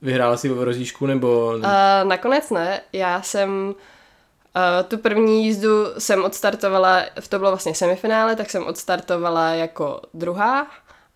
Vyhrála 0.02 0.36
si 0.36 0.48
v 0.48 0.62
rozjížďku 0.62 1.06
nebo... 1.06 1.52
Uh, 1.56 1.64
nakonec 2.04 2.50
ne, 2.50 2.80
já 2.92 3.22
jsem 3.22 3.74
Uh, 4.56 4.88
tu 4.88 4.98
první 4.98 5.44
jízdu 5.44 5.86
jsem 5.98 6.24
odstartovala, 6.24 7.02
to 7.28 7.38
bylo 7.38 7.50
vlastně 7.50 7.74
semifinále, 7.74 8.36
tak 8.36 8.50
jsem 8.50 8.66
odstartovala 8.66 9.50
jako 9.50 10.00
druhá 10.14 10.66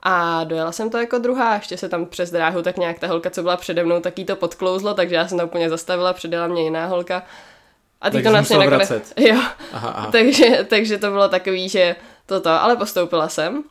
a 0.03 0.45
dojela 0.45 0.73
jsem 0.73 0.91
to 0.91 0.99
jako 0.99 1.19
druhá, 1.19 1.55
ještě 1.55 1.77
se 1.77 1.89
tam 1.89 2.07
přes 2.07 2.31
dráhu 2.31 2.63
tak 2.63 2.77
nějak 2.77 2.99
ta 2.99 3.07
holka, 3.07 3.31
co 3.31 3.43
byla 3.43 3.57
přede 3.57 3.85
mnou, 3.85 4.01
tak 4.01 4.19
jí 4.19 4.25
to 4.25 4.37
podklouzlo, 4.37 4.95
takže 4.95 5.15
já 5.15 5.29
jsem 5.29 5.39
to 5.39 5.45
úplně 5.45 5.71
zastavila, 5.71 6.13
předala 6.13 6.47
mě 6.47 6.63
jiná 6.63 6.87
holka. 6.87 7.23
A 8.01 8.11
ty 8.11 8.23
to 8.23 8.31
vlastně 8.31 8.59
nakonec... 8.59 8.91
Vracet. 8.91 9.13
Jo. 9.21 9.41
Aha, 9.73 9.89
aha. 9.89 10.11
takže, 10.13 10.67
takže 10.71 10.99
to 10.99 11.11
bylo 11.11 11.29
takový, 11.29 11.69
že 11.69 11.97
toto, 12.27 12.51
ale 12.51 12.77
postoupila 12.77 13.29
jsem. 13.29 13.65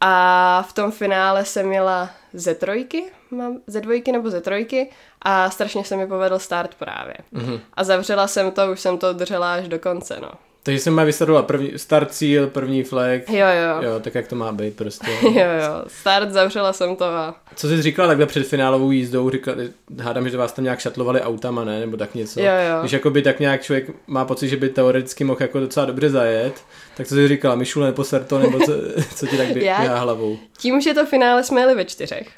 A 0.00 0.64
v 0.68 0.72
tom 0.72 0.92
finále 0.92 1.44
jsem 1.44 1.66
měla 1.66 2.10
ze 2.32 2.54
trojky, 2.54 3.04
mám 3.30 3.58
ze 3.66 3.80
dvojky 3.80 4.12
nebo 4.12 4.30
ze 4.30 4.40
trojky 4.40 4.90
a 5.22 5.50
strašně 5.50 5.84
se 5.84 5.96
mi 5.96 6.06
povedl 6.06 6.38
start 6.38 6.74
právě. 6.74 7.14
Mm-hmm. 7.34 7.60
A 7.74 7.84
zavřela 7.84 8.28
jsem 8.28 8.50
to, 8.50 8.72
už 8.72 8.80
jsem 8.80 8.98
to 8.98 9.12
držela 9.12 9.54
až 9.54 9.68
do 9.68 9.78
konce, 9.78 10.18
no. 10.22 10.30
Takže 10.66 10.80
jsem 10.80 10.94
má 10.94 11.04
vysledovala 11.04 11.42
první, 11.42 11.72
start 11.76 12.12
cíl, 12.12 12.46
první 12.46 12.82
flag. 12.82 13.28
Jo, 13.28 13.46
jo. 13.46 13.82
Jo, 13.82 14.00
tak 14.00 14.14
jak 14.14 14.28
to 14.28 14.36
má 14.36 14.52
být 14.52 14.76
prostě. 14.76 15.10
jo, 15.22 15.30
jo. 15.32 15.84
Start 15.86 16.30
zavřela 16.30 16.72
jsem 16.72 16.96
to 16.96 17.04
a... 17.04 17.34
Co 17.56 17.68
jsi 17.68 17.82
říkala 17.82 18.08
takhle 18.08 18.26
před 18.26 18.46
finálovou 18.46 18.90
jízdou? 18.90 19.30
Říkala, 19.30 19.56
hádám, 20.00 20.28
že 20.28 20.36
vás 20.36 20.52
tam 20.52 20.64
nějak 20.64 20.78
šatlovali 20.78 21.20
autama, 21.20 21.64
ne? 21.64 21.80
Nebo 21.80 21.96
tak 21.96 22.14
něco. 22.14 22.40
Jo, 22.40 22.46
jo. 22.46 22.80
Když 22.80 22.92
jakoby 22.92 23.22
tak 23.22 23.40
nějak 23.40 23.62
člověk 23.62 23.90
má 24.06 24.24
pocit, 24.24 24.48
že 24.48 24.56
by 24.56 24.68
teoreticky 24.68 25.24
mohl 25.24 25.42
jako 25.42 25.60
docela 25.60 25.86
dobře 25.86 26.10
zajet, 26.10 26.64
tak 26.96 27.06
co 27.06 27.14
jsi 27.14 27.28
říkala? 27.28 27.54
Mišule, 27.54 27.86
neposer 27.86 28.24
to, 28.24 28.38
nebo 28.38 28.58
co, 28.60 28.72
co 29.14 29.26
ti 29.26 29.36
tak 29.36 29.48
běhá 29.48 29.98
hlavou? 29.98 30.38
Tím, 30.58 30.80
že 30.80 30.94
to 30.94 31.06
finále 31.06 31.44
jsme 31.44 31.60
jeli 31.60 31.74
ve 31.74 31.84
čtyřech 31.84 32.28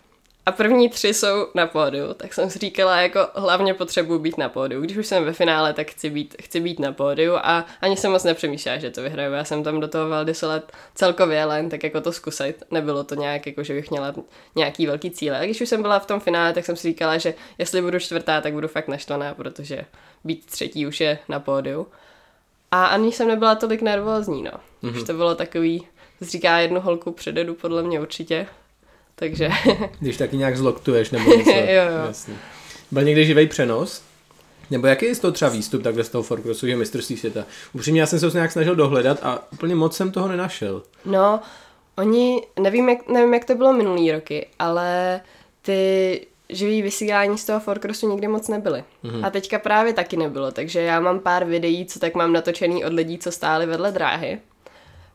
a 0.49 0.53
první 0.53 0.89
tři 0.89 1.15
jsou 1.15 1.47
na 1.55 1.67
pódiu, 1.67 2.15
tak 2.15 2.35
jsem 2.35 2.51
si 2.51 2.59
říkala, 2.59 3.01
jako 3.01 3.21
hlavně 3.35 3.75
potřebuji 3.75 4.19
být 4.19 4.39
na 4.39 4.49
pódiu. 4.49 4.81
Když 4.81 4.97
už 4.97 5.07
jsem 5.07 5.25
ve 5.25 5.33
finále, 5.33 5.73
tak 5.73 5.91
chci 5.91 6.11
být, 6.11 6.37
chci 6.43 6.61
být 6.61 6.79
na 6.79 6.93
pódiu 6.93 7.37
a 7.37 7.67
ani 7.81 7.97
jsem 7.97 8.13
moc 8.13 8.25
nepřemýšlela, 8.25 8.79
že 8.79 8.91
to 8.91 9.03
vyhraju. 9.03 9.33
Já 9.33 9.45
jsem 9.45 9.63
tam 9.63 9.81
do 9.81 9.89
toho 9.89 10.09
Valdisolet 10.09 10.73
celkově 10.95 11.45
len 11.45 11.69
tak 11.69 11.85
jako 11.85 12.01
to 12.01 12.13
zkusit. 12.13 12.65
Nebylo 12.71 13.05
to 13.05 13.15
nějak, 13.15 13.47
jako 13.47 13.63
že 13.63 13.75
bych 13.75 13.91
měla 13.91 14.15
nějaký 14.57 14.87
velký 14.87 15.11
cíle. 15.11 15.39
A 15.39 15.45
když 15.45 15.61
už 15.61 15.69
jsem 15.69 15.83
byla 15.83 15.99
v 15.99 16.07
tom 16.07 16.21
finále, 16.21 16.53
tak 16.53 16.65
jsem 16.65 16.77
si 16.77 16.89
říkala, 16.89 17.19
že 17.19 17.35
jestli 17.59 17.83
budu 17.83 17.99
čtvrtá, 17.99 18.41
tak 18.41 18.53
budu 18.53 18.69
fakt 18.69 18.89
naštvaná, 18.89 19.35
protože 19.35 19.85
být 20.25 20.47
třetí 20.47 20.87
už 20.87 21.01
je 21.01 21.19
na 21.29 21.41
pódiu. 21.41 21.87
A 22.71 22.87
ani 22.87 23.13
jsem 23.13 23.29
nebyla 23.29 23.55
tolik 23.55 23.83
nervózní, 23.83 24.43
no. 24.43 24.51
Mm-hmm. 24.51 24.97
Už 24.97 25.07
to 25.07 25.13
bylo 25.13 25.35
takový, 25.35 25.87
říká 26.21 26.59
jednu 26.59 26.81
holku 26.81 27.13
přededu, 27.13 27.55
podle 27.55 27.83
mě 27.83 28.01
určitě, 28.01 28.47
takže... 29.19 29.51
Když 30.01 30.17
taky 30.17 30.37
nějak 30.37 30.57
zloktuješ 30.57 31.11
nebo 31.11 31.37
něco. 31.37 31.51
jo, 31.57 31.67
jo. 31.67 32.07
Jasný. 32.07 32.35
Byl 32.91 33.03
někdy 33.03 33.27
živý 33.27 33.47
přenos? 33.47 34.03
Nebo 34.71 34.87
jaký 34.87 35.07
je 35.07 35.15
z 35.15 35.19
toho 35.19 35.33
třeba 35.33 35.51
výstup 35.51 35.83
takhle 35.83 36.05
z 36.05 36.09
toho 36.09 36.23
Forcrossu, 36.23 36.67
že 36.67 36.77
mistrovství 36.77 37.17
světa? 37.17 37.45
Upřímně 37.73 38.01
já 38.01 38.07
jsem 38.07 38.19
se 38.19 38.31
to 38.31 38.37
nějak 38.37 38.53
snažil 38.53 38.75
dohledat 38.77 39.19
a 39.23 39.53
úplně 39.53 39.75
moc 39.75 39.97
jsem 39.97 40.13
toho 40.13 40.29
nenašel. 40.29 40.83
No, 41.05 41.41
oni, 41.99 42.43
nevím 42.61 42.89
jak, 42.89 43.09
nevím, 43.09 43.35
jak 43.35 43.45
to 43.45 43.55
bylo 43.55 43.73
minulý 43.73 44.13
roky, 44.13 44.47
ale 44.59 45.21
ty 45.63 46.27
živý 46.49 46.83
vysílání 46.83 47.39
z 47.39 47.45
toho 47.45 47.61
Forcrossu 47.61 48.11
nikdy 48.11 48.29
moc 48.29 48.49
nebyly. 48.49 48.85
Mm-hmm. 49.05 49.27
A 49.27 49.31
teďka 49.31 49.59
právě 49.59 49.93
taky 49.93 50.17
nebylo, 50.17 50.53
takže 50.53 50.81
já 50.81 51.01
mám 51.01 51.21
pár 51.21 51.45
videí, 51.45 51.87
co 51.87 51.99
tak 51.99 52.15
mám 52.15 52.33
natočený 52.33 52.85
od 52.85 52.93
lidí, 52.93 53.19
co 53.19 53.33
stáli 53.33 53.67
vedle 53.67 53.93
dráhy. 53.93 54.39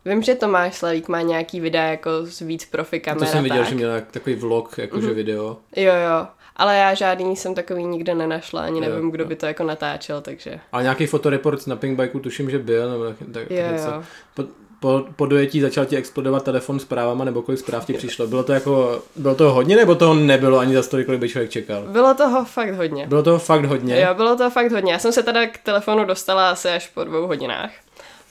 Vím, 0.06 0.24
že 0.24 0.36
Tomáš 0.36 0.76
Slavík 0.76 1.08
má 1.08 1.22
nějaký 1.22 1.60
videa 1.60 1.84
jako 1.84 2.10
z 2.24 2.40
víc 2.40 2.66
profi 2.66 3.00
kamera. 3.00 3.26
To 3.26 3.32
jsem 3.32 3.44
viděl, 3.44 3.60
tak. 3.60 3.70
že 3.70 3.76
měl 3.76 4.02
takový 4.12 4.36
vlog, 4.36 4.78
jakože 4.78 5.08
mm-hmm. 5.08 5.14
video. 5.14 5.58
Jo, 5.76 5.94
jo. 5.94 6.28
Ale 6.56 6.78
já 6.78 6.94
žádný 6.94 7.36
jsem 7.36 7.56
takový 7.56 7.86
nikde 7.86 8.16
nenašla, 8.16 8.62
ani 8.62 8.80
Jo, 8.80 8.90
nevím, 8.90 9.12
kdo 9.12 9.24
jo. 9.24 9.28
by 9.28 9.36
to 9.36 9.46
jako 9.46 9.64
natáčel, 9.64 10.22
takže... 10.22 10.60
Ale 10.72 10.84
nějaký 10.84 11.06
fotoreport 11.06 11.68
na 11.68 11.76
Pinkbikeu 11.76 12.20
tuším, 12.20 12.50
že 12.50 12.60
byl, 12.60 12.92
nebo 12.92 13.06
tak, 13.06 13.18
tak, 13.34 13.52
Jo, 13.52 13.66
jo. 13.86 14.04
Po, 14.34 14.44
po, 14.80 15.06
po 15.16 15.26
dojetí 15.26 15.62
začal 15.62 15.86
ti 15.86 15.98
explodovat 15.98 16.44
telefon 16.44 16.80
s 16.80 16.86
právama, 16.86 17.26
nebo 17.26 17.42
kolik 17.42 17.60
zpráv 17.60 17.86
ti 17.86 17.94
přišlo. 17.94 18.28
Bylo 18.28 18.44
to 18.44 18.54
jako, 18.54 19.02
bylo 19.16 19.36
toho 19.36 19.54
hodně, 19.54 19.76
nebo 19.76 19.96
toho 19.96 20.14
nebylo 20.14 20.60
ani 20.60 20.74
za 20.74 20.84
stolik, 20.84 21.06
kolik 21.06 21.22
by 21.22 21.30
člověk 21.30 21.52
čekal? 21.52 21.84
Bylo 21.88 22.14
toho 22.14 22.46
fakt 22.46 22.74
hodně. 22.74 23.08
Bylo 23.08 23.24
toho 23.24 23.40
fakt 23.40 23.66
hodně. 23.66 24.02
Jo, 24.02 24.14
bylo 24.14 24.36
to 24.36 24.50
fakt 24.50 24.72
hodně. 24.72 24.94
Já 24.94 25.00
jsem 25.00 25.12
se 25.12 25.24
teda 25.24 25.48
k 25.48 25.58
telefonu 25.58 26.06
dostala 26.06 26.50
asi 26.50 26.70
až 26.70 26.88
po 26.88 27.04
dvou 27.04 27.28
hodinách, 27.28 27.72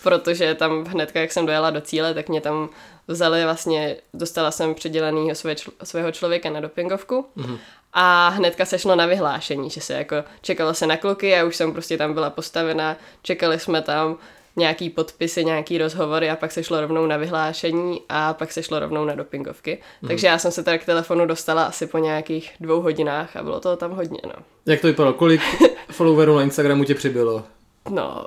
protože 0.03 0.55
tam 0.55 0.85
hnedka, 0.85 1.21
jak 1.21 1.33
jsem 1.33 1.47
dojela 1.47 1.71
do 1.71 1.81
cíle, 1.81 2.15
tak 2.15 2.29
mě 2.29 2.41
tam 2.41 2.69
vzali 3.09 3.45
vlastně, 3.45 3.97
dostala 4.15 4.51
jsem 4.51 4.75
předělanýho 4.75 5.35
své, 5.35 5.55
svého 5.83 6.13
člověka 6.13 6.51
na 6.51 6.61
dopingovku 6.61 7.27
mm-hmm. 7.37 7.59
a 7.93 8.29
hnedka 8.29 8.65
se 8.65 8.79
šlo 8.79 8.97
na 8.97 9.07
vyhlášení, 9.07 9.71
že 9.71 9.81
se 9.81 9.95
jako 9.95 10.17
čekalo 10.41 10.75
se 10.75 10.87
na 10.87 10.97
kluky 10.97 11.37
a 11.37 11.45
už 11.45 11.57
jsem 11.57 11.73
prostě 11.73 11.99
tam 11.99 12.15
byla 12.15 12.31
postavena, 12.31 12.97
čekali 13.23 13.59
jsme 13.59 13.83
tam 13.83 14.19
nějaký 14.57 14.91
podpisy, 14.91 15.45
nějaký 15.45 15.79
rozhovory 15.79 16.31
a 16.31 16.37
pak 16.37 16.53
se 16.53 16.65
šlo 16.65 16.81
rovnou 16.81 17.07
na 17.07 17.17
vyhlášení 17.17 18.01
a 18.09 18.35
pak 18.35 18.53
se 18.53 18.63
šlo 18.63 18.79
rovnou 18.79 19.05
na 19.05 19.15
dopingovky. 19.15 19.79
Mm. 20.03 20.09
Takže 20.09 20.27
já 20.27 20.39
jsem 20.39 20.53
se 20.53 20.63
teda 20.63 20.79
k 20.79 20.85
telefonu 20.85 21.27
dostala 21.27 21.65
asi 21.65 21.87
po 21.87 21.99
nějakých 21.99 22.51
dvou 22.61 22.81
hodinách 22.81 23.37
a 23.37 23.43
bylo 23.43 23.61
toho 23.61 23.77
tam 23.77 23.91
hodně, 23.91 24.21
no. 24.25 24.35
Jak 24.67 24.81
to 24.81 24.87
vypadalo? 24.87 25.15
Kolik 25.15 25.41
followerů 25.91 26.37
na 26.37 26.43
Instagramu 26.43 26.85
tě 26.85 26.95
přibylo? 26.95 27.45
No, 27.91 28.27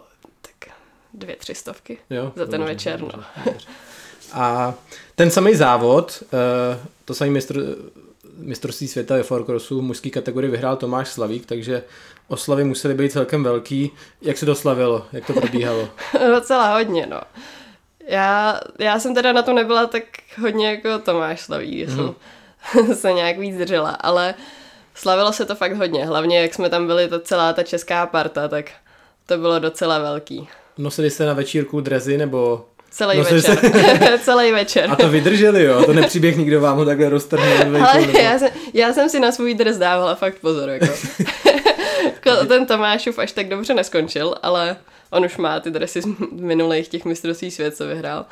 dvě, 1.15 1.35
tři 1.35 1.55
stovky 1.55 1.97
Jo? 2.09 2.31
za 2.35 2.45
ten 2.45 2.61
Dobře, 2.61 2.73
večer, 2.73 2.99
dobře, 2.99 3.17
no. 3.17 3.43
dobře. 3.45 3.67
A 4.33 4.73
ten 5.15 5.31
samý 5.31 5.55
závod, 5.55 6.23
eh, 6.33 6.79
to 7.05 7.13
samý 7.13 7.31
mistr, 7.31 7.75
mistrovství 8.37 8.87
světa 8.87 9.15
ve 9.15 9.23
Forcrossu 9.23 9.79
v 9.79 9.83
mužské 9.83 10.09
kategorii 10.09 10.51
vyhrál 10.51 10.75
Tomáš 10.75 11.07
Slavík, 11.07 11.45
takže 11.45 11.83
oslavy 12.27 12.63
musely 12.63 12.93
být 12.93 13.11
celkem 13.11 13.43
velký. 13.43 13.91
Jak 14.21 14.37
se 14.37 14.45
to 14.45 14.55
slavilo? 14.55 15.05
Jak 15.11 15.27
to 15.27 15.33
probíhalo? 15.33 15.89
Docela 16.35 16.73
hodně, 16.73 17.05
no. 17.05 17.21
Já, 18.07 18.59
já 18.79 18.99
jsem 18.99 19.15
teda 19.15 19.33
na 19.33 19.41
to 19.41 19.53
nebyla 19.53 19.85
tak 19.85 20.03
hodně 20.41 20.69
jako 20.69 20.99
Tomáš 20.99 21.41
Slaví, 21.41 21.85
mm. 21.85 21.95
jsem 21.95 22.95
se 22.95 23.13
nějak 23.13 23.37
víc 23.37 23.57
držela, 23.57 23.89
ale 23.89 24.33
slavilo 24.95 25.33
se 25.33 25.45
to 25.45 25.55
fakt 25.55 25.75
hodně. 25.75 26.05
Hlavně, 26.05 26.41
jak 26.41 26.53
jsme 26.53 26.69
tam 26.69 26.87
byli, 26.87 27.07
ta 27.07 27.19
celá 27.19 27.53
ta 27.53 27.63
česká 27.63 28.05
parta, 28.05 28.47
tak 28.47 28.71
to 29.25 29.37
bylo 29.37 29.59
docela 29.59 29.99
velký. 29.99 30.47
Nosili 30.77 31.09
jste 31.09 31.25
na 31.25 31.33
večírku 31.33 31.81
drezy 31.81 32.17
nebo... 32.17 32.65
Celý 32.89 33.17
Nosili 33.17 33.41
večer. 33.41 34.19
Celý 34.23 34.51
večer. 34.51 34.91
A 34.91 34.95
to 34.95 35.09
vydrželi, 35.09 35.63
jo? 35.63 35.83
To 35.85 35.93
nepříběh 35.93 36.37
nikdo 36.37 36.61
vám 36.61 36.77
ho 36.77 36.85
takhle 36.85 37.09
roztrhnul. 37.09 37.85
Ale 37.85 38.21
já 38.21 38.39
jsem, 38.39 38.49
já 38.73 38.93
jsem 38.93 39.09
si 39.09 39.19
na 39.19 39.31
svůj 39.31 39.53
dres 39.53 39.77
dávala 39.77 40.15
fakt 40.15 40.35
pozor, 40.39 40.69
jako. 40.69 40.85
Ten 42.47 42.65
Tomášův 42.65 43.19
až 43.19 43.31
tak 43.31 43.49
dobře 43.49 43.73
neskončil, 43.73 44.35
ale 44.43 44.77
on 45.09 45.25
už 45.25 45.37
má 45.37 45.59
ty 45.59 45.71
dresy 45.71 46.01
z 46.01 46.05
minulých 46.31 46.87
těch 46.87 47.05
mistrovství 47.05 47.51
svět, 47.51 47.77
co 47.77 47.87
vyhrál. 47.87 48.25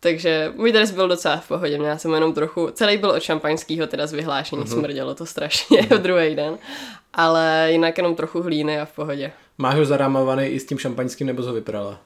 Takže 0.00 0.52
můj 0.56 0.72
dres 0.72 0.90
byl 0.90 1.08
docela 1.08 1.36
v 1.36 1.48
pohodě, 1.48 1.78
měla 1.78 1.98
jsem 1.98 2.14
jenom 2.14 2.32
trochu, 2.32 2.70
celý 2.72 2.96
byl 2.96 3.10
od 3.10 3.22
šampaňského, 3.22 3.86
teda 3.86 4.06
z 4.06 4.12
vyhlášení, 4.12 4.62
uh-huh. 4.62 4.72
smrdělo 4.72 5.14
to 5.14 5.26
strašně 5.26 5.82
v 5.82 5.98
druhý 5.98 6.34
den, 6.34 6.58
ale 7.14 7.68
jinak 7.70 7.98
jenom 7.98 8.14
trochu 8.14 8.42
hlíny 8.42 8.80
a 8.80 8.84
v 8.84 8.92
pohodě. 8.92 9.32
Máš 9.60 9.74
ho 9.74 9.84
zarámovaný 9.84 10.46
i 10.46 10.60
s 10.60 10.66
tím 10.66 10.78
šampaňským, 10.78 11.26
nebo 11.26 11.42
ho 11.42 11.52
vyprala? 11.52 12.00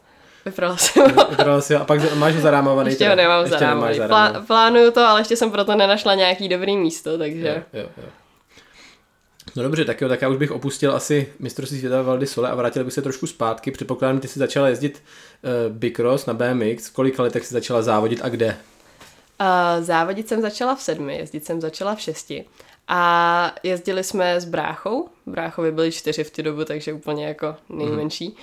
Vyprala 0.44 0.76
jsem 0.76 1.16
ho. 1.16 1.26
Vyprala 1.30 1.60
si 1.60 1.74
ho, 1.74 1.80
a 1.80 1.84
pak 1.84 2.14
máš 2.14 2.34
ho 2.34 2.40
zarámovaný? 2.40 2.90
Ještě 2.90 3.08
ho 3.08 3.16
nemám 3.16 3.44
Ještě 3.44 3.58
zarámovaný. 3.58 3.98
Plá, 4.06 4.44
plánuju 4.46 4.90
to, 4.90 5.00
ale 5.00 5.20
ještě 5.20 5.36
jsem 5.36 5.50
proto 5.50 5.74
nenašla 5.74 6.14
nějaký 6.14 6.48
dobrý 6.48 6.76
místo, 6.76 7.18
takže... 7.18 7.64
Jo, 7.72 7.80
jo, 7.80 7.88
jo. 7.96 8.08
No 9.56 9.62
dobře, 9.62 9.84
tak 9.84 10.00
jo, 10.00 10.08
tak 10.08 10.22
já 10.22 10.28
už 10.28 10.36
bych 10.36 10.50
opustil 10.50 10.96
asi 10.96 11.32
mistrovství 11.38 11.78
světa 11.78 11.96
ve 11.96 12.02
Val 12.02 12.18
di 12.18 12.26
Sole 12.26 12.50
a 12.50 12.54
vrátil 12.54 12.84
bych 12.84 12.92
se 12.92 13.02
trošku 13.02 13.26
zpátky. 13.26 13.70
Předpokládám, 13.70 14.20
ty 14.20 14.28
jsi 14.28 14.38
začala 14.38 14.68
jezdit 14.68 15.02
uh, 15.42 15.76
Bicross 15.76 16.26
na 16.26 16.34
BMX. 16.34 16.88
V 16.88 16.92
kolika 16.92 17.22
letech 17.22 17.46
jsi 17.46 17.54
začala 17.54 17.82
závodit 17.82 18.20
a 18.22 18.28
kde? 18.28 18.56
Uh, 19.40 19.84
závodit 19.84 20.28
jsem 20.28 20.42
začala 20.42 20.74
v 20.74 20.82
sedmi, 20.82 21.18
jezdit 21.18 21.46
jsem 21.46 21.60
začala 21.60 21.94
v 21.94 22.00
šesti. 22.00 22.44
A 22.88 23.54
jezdili 23.62 24.04
jsme 24.04 24.40
s 24.40 24.44
bráchou. 24.44 25.08
Bráchovi 25.26 25.72
byli 25.72 25.92
čtyři 25.92 26.24
v 26.24 26.30
tu 26.30 26.42
dobu, 26.42 26.64
takže 26.64 26.92
úplně 26.92 27.26
jako 27.26 27.56
nejmenší. 27.68 28.28
Mm. 28.28 28.34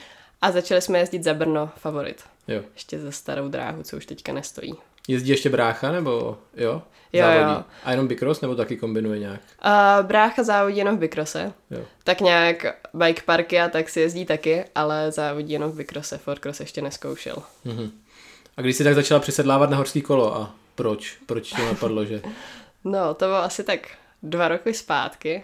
A 0.42 0.52
začali 0.52 0.82
jsme 0.82 1.00
jezdit 1.00 1.24
za 1.24 1.34
Brno 1.34 1.70
favorit. 1.78 2.24
Jo. 2.48 2.62
Ještě 2.74 3.00
za 3.00 3.12
starou 3.12 3.48
dráhu, 3.48 3.84
co 3.84 3.98
už 3.98 4.06
teďka 4.06 4.34
nestojí. 4.34 4.74
Jezdí 5.08 5.30
ještě 5.30 5.50
brácha, 5.50 5.92
nebo 5.92 6.38
jo? 6.58 6.82
Jo, 7.14 7.26
Závodí. 7.26 7.54
jo. 7.58 7.64
A 7.84 7.92
jenom 7.92 8.08
Bicross, 8.08 8.42
nebo 8.42 8.56
taky 8.56 8.78
kombinuje 8.78 9.20
nějak? 9.20 9.42
Uh, 9.66 10.06
brácha 10.06 10.44
závodí 10.44 10.78
jenom 10.78 10.98
v 10.98 11.00
Bicrosse. 11.00 11.54
Jo. 11.72 11.82
Tak 12.04 12.22
nějak 12.22 12.66
bike 12.94 13.22
parky 13.26 13.60
a 13.60 13.70
tak 13.70 13.90
si 13.90 14.00
jezdí 14.00 14.26
taky, 14.26 14.64
ale 14.76 15.12
závodí 15.12 15.54
jenom 15.54 15.72
v 15.72 15.76
Bicrosse. 15.76 16.18
Forcross 16.18 16.60
ještě 16.60 16.82
neskoušel. 16.82 17.36
Mhm. 17.66 17.92
A 18.58 18.62
když 18.62 18.76
jsi 18.76 18.84
tak 18.84 18.96
začala 18.96 19.20
přisedlávat 19.20 19.70
na 19.70 19.78
horský 19.78 20.02
kolo 20.02 20.36
a 20.36 20.54
proč? 20.76 21.18
Proč 21.26 21.50
tě 21.50 21.62
napadlo, 21.66 22.06
že? 22.06 22.22
No, 22.84 23.14
to 23.14 23.26
bylo 23.26 23.38
asi 23.38 23.64
tak 23.64 23.80
dva 24.24 24.48
roky 24.48 24.74
zpátky. 24.74 25.44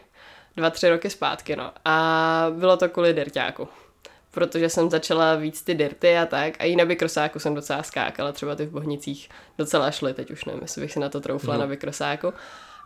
Dva, 0.58 0.70
tři 0.70 0.90
roky 0.90 1.10
zpátky, 1.10 1.56
no. 1.56 1.72
A 1.86 2.48
bylo 2.52 2.78
to 2.78 2.90
kvůli 2.90 3.14
dirťáku. 3.14 3.68
Protože 4.32 4.70
jsem 4.70 4.90
začala 4.90 5.36
víc 5.36 5.62
ty 5.62 5.76
dirty 5.76 6.18
a 6.18 6.26
tak. 6.26 6.54
A 6.60 6.64
i 6.64 6.76
na 6.76 6.86
bikrosáku 6.86 7.40
jsem 7.40 7.56
docela 7.56 7.84
skákala, 7.84 8.32
třeba 8.32 8.56
ty 8.56 8.66
v 8.66 8.72
Bohnicích 8.72 9.30
docela 9.58 9.92
šly, 9.92 10.14
teď 10.14 10.32
už 10.32 10.46
nevím, 10.46 10.62
jestli 10.62 10.82
bych 10.82 10.92
si 10.92 11.00
na 11.00 11.10
to 11.10 11.22
troufla 11.22 11.54
Mhm. 11.54 11.62
na 11.62 11.68
bikrosáku. 11.68 12.34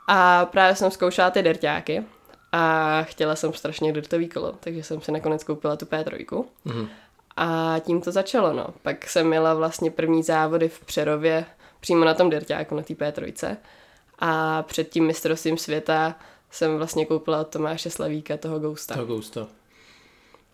A 0.07 0.45
právě 0.45 0.75
jsem 0.75 0.91
zkoušela 0.91 1.29
ty 1.29 1.41
dirťáky 1.43 2.03
a 2.51 3.03
chtěla 3.03 3.35
jsem 3.35 3.53
strašně 3.53 3.93
dirtový 3.93 4.29
kolo, 4.29 4.51
takže 4.59 4.83
jsem 4.83 5.01
si 5.01 5.11
nakonec 5.11 5.43
koupila 5.43 5.75
tu 5.75 5.85
P3. 5.85 6.45
Mhm. 6.65 6.87
A 7.37 7.75
tím 7.79 8.01
to 8.01 8.11
začalo, 8.11 8.53
no. 8.53 8.67
Pak 8.81 9.09
jsem 9.09 9.27
měla 9.27 9.53
vlastně 9.53 9.91
první 9.91 10.23
závody 10.23 10.69
v 10.69 10.85
Přerově, 10.85 11.45
přímo 11.79 12.05
na 12.05 12.13
tom 12.13 12.29
dirťáku, 12.29 12.75
na 12.75 12.81
té 12.83 12.93
P3. 12.93 13.57
A 14.21 14.63
před 14.63 14.89
tím 14.89 15.07
mistrovstvím 15.07 15.57
světa 15.57 16.15
jsem 16.51 16.77
vlastně 16.77 17.05
koupila 17.05 17.41
od 17.41 17.47
Tomáše 17.47 17.89
Slavíka 17.89 18.37
toho 18.37 18.59
Ghosta. 18.59 18.93
Toho 18.93 19.05
Ghosta. 19.05 19.47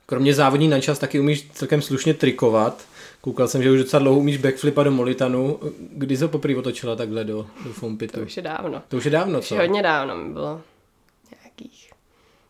Kromě 0.06 0.34
závodní 0.34 0.68
na 0.68 0.80
čas 0.82 1.00
taky 1.00 1.20
umíš 1.20 1.50
celkem 1.54 1.82
slušně 1.82 2.14
trikovat. 2.14 2.82
Koukal 3.22 3.48
jsem, 3.48 3.64
že 3.64 3.72
už 3.72 3.80
docela 3.80 4.00
dlouho 4.00 4.20
umíš 4.20 4.38
backflipa 4.38 4.84
do 4.84 4.92
Molitanu. 4.92 5.60
Kdy 5.92 6.18
jsi 6.18 6.24
ho 6.24 6.30
poprvé 6.30 6.56
otočila 6.56 6.96
takhle 6.96 7.24
do, 7.24 7.48
do 7.66 7.74
Fompitu? 7.74 8.20
To 8.20 8.26
už 8.26 8.38
je 8.38 8.44
dávno. 8.44 8.82
To 8.88 8.98
už 8.98 9.06
je 9.06 9.12
dávno, 9.12 9.40
Už 9.40 9.48
co? 9.48 9.56
je 9.56 9.62
hodně 9.62 9.84
dávno, 9.84 10.16
mi 10.16 10.34
bylo 10.34 10.62
nějakých 11.44 11.92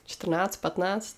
14, 0.06 0.58
15, 0.58 1.18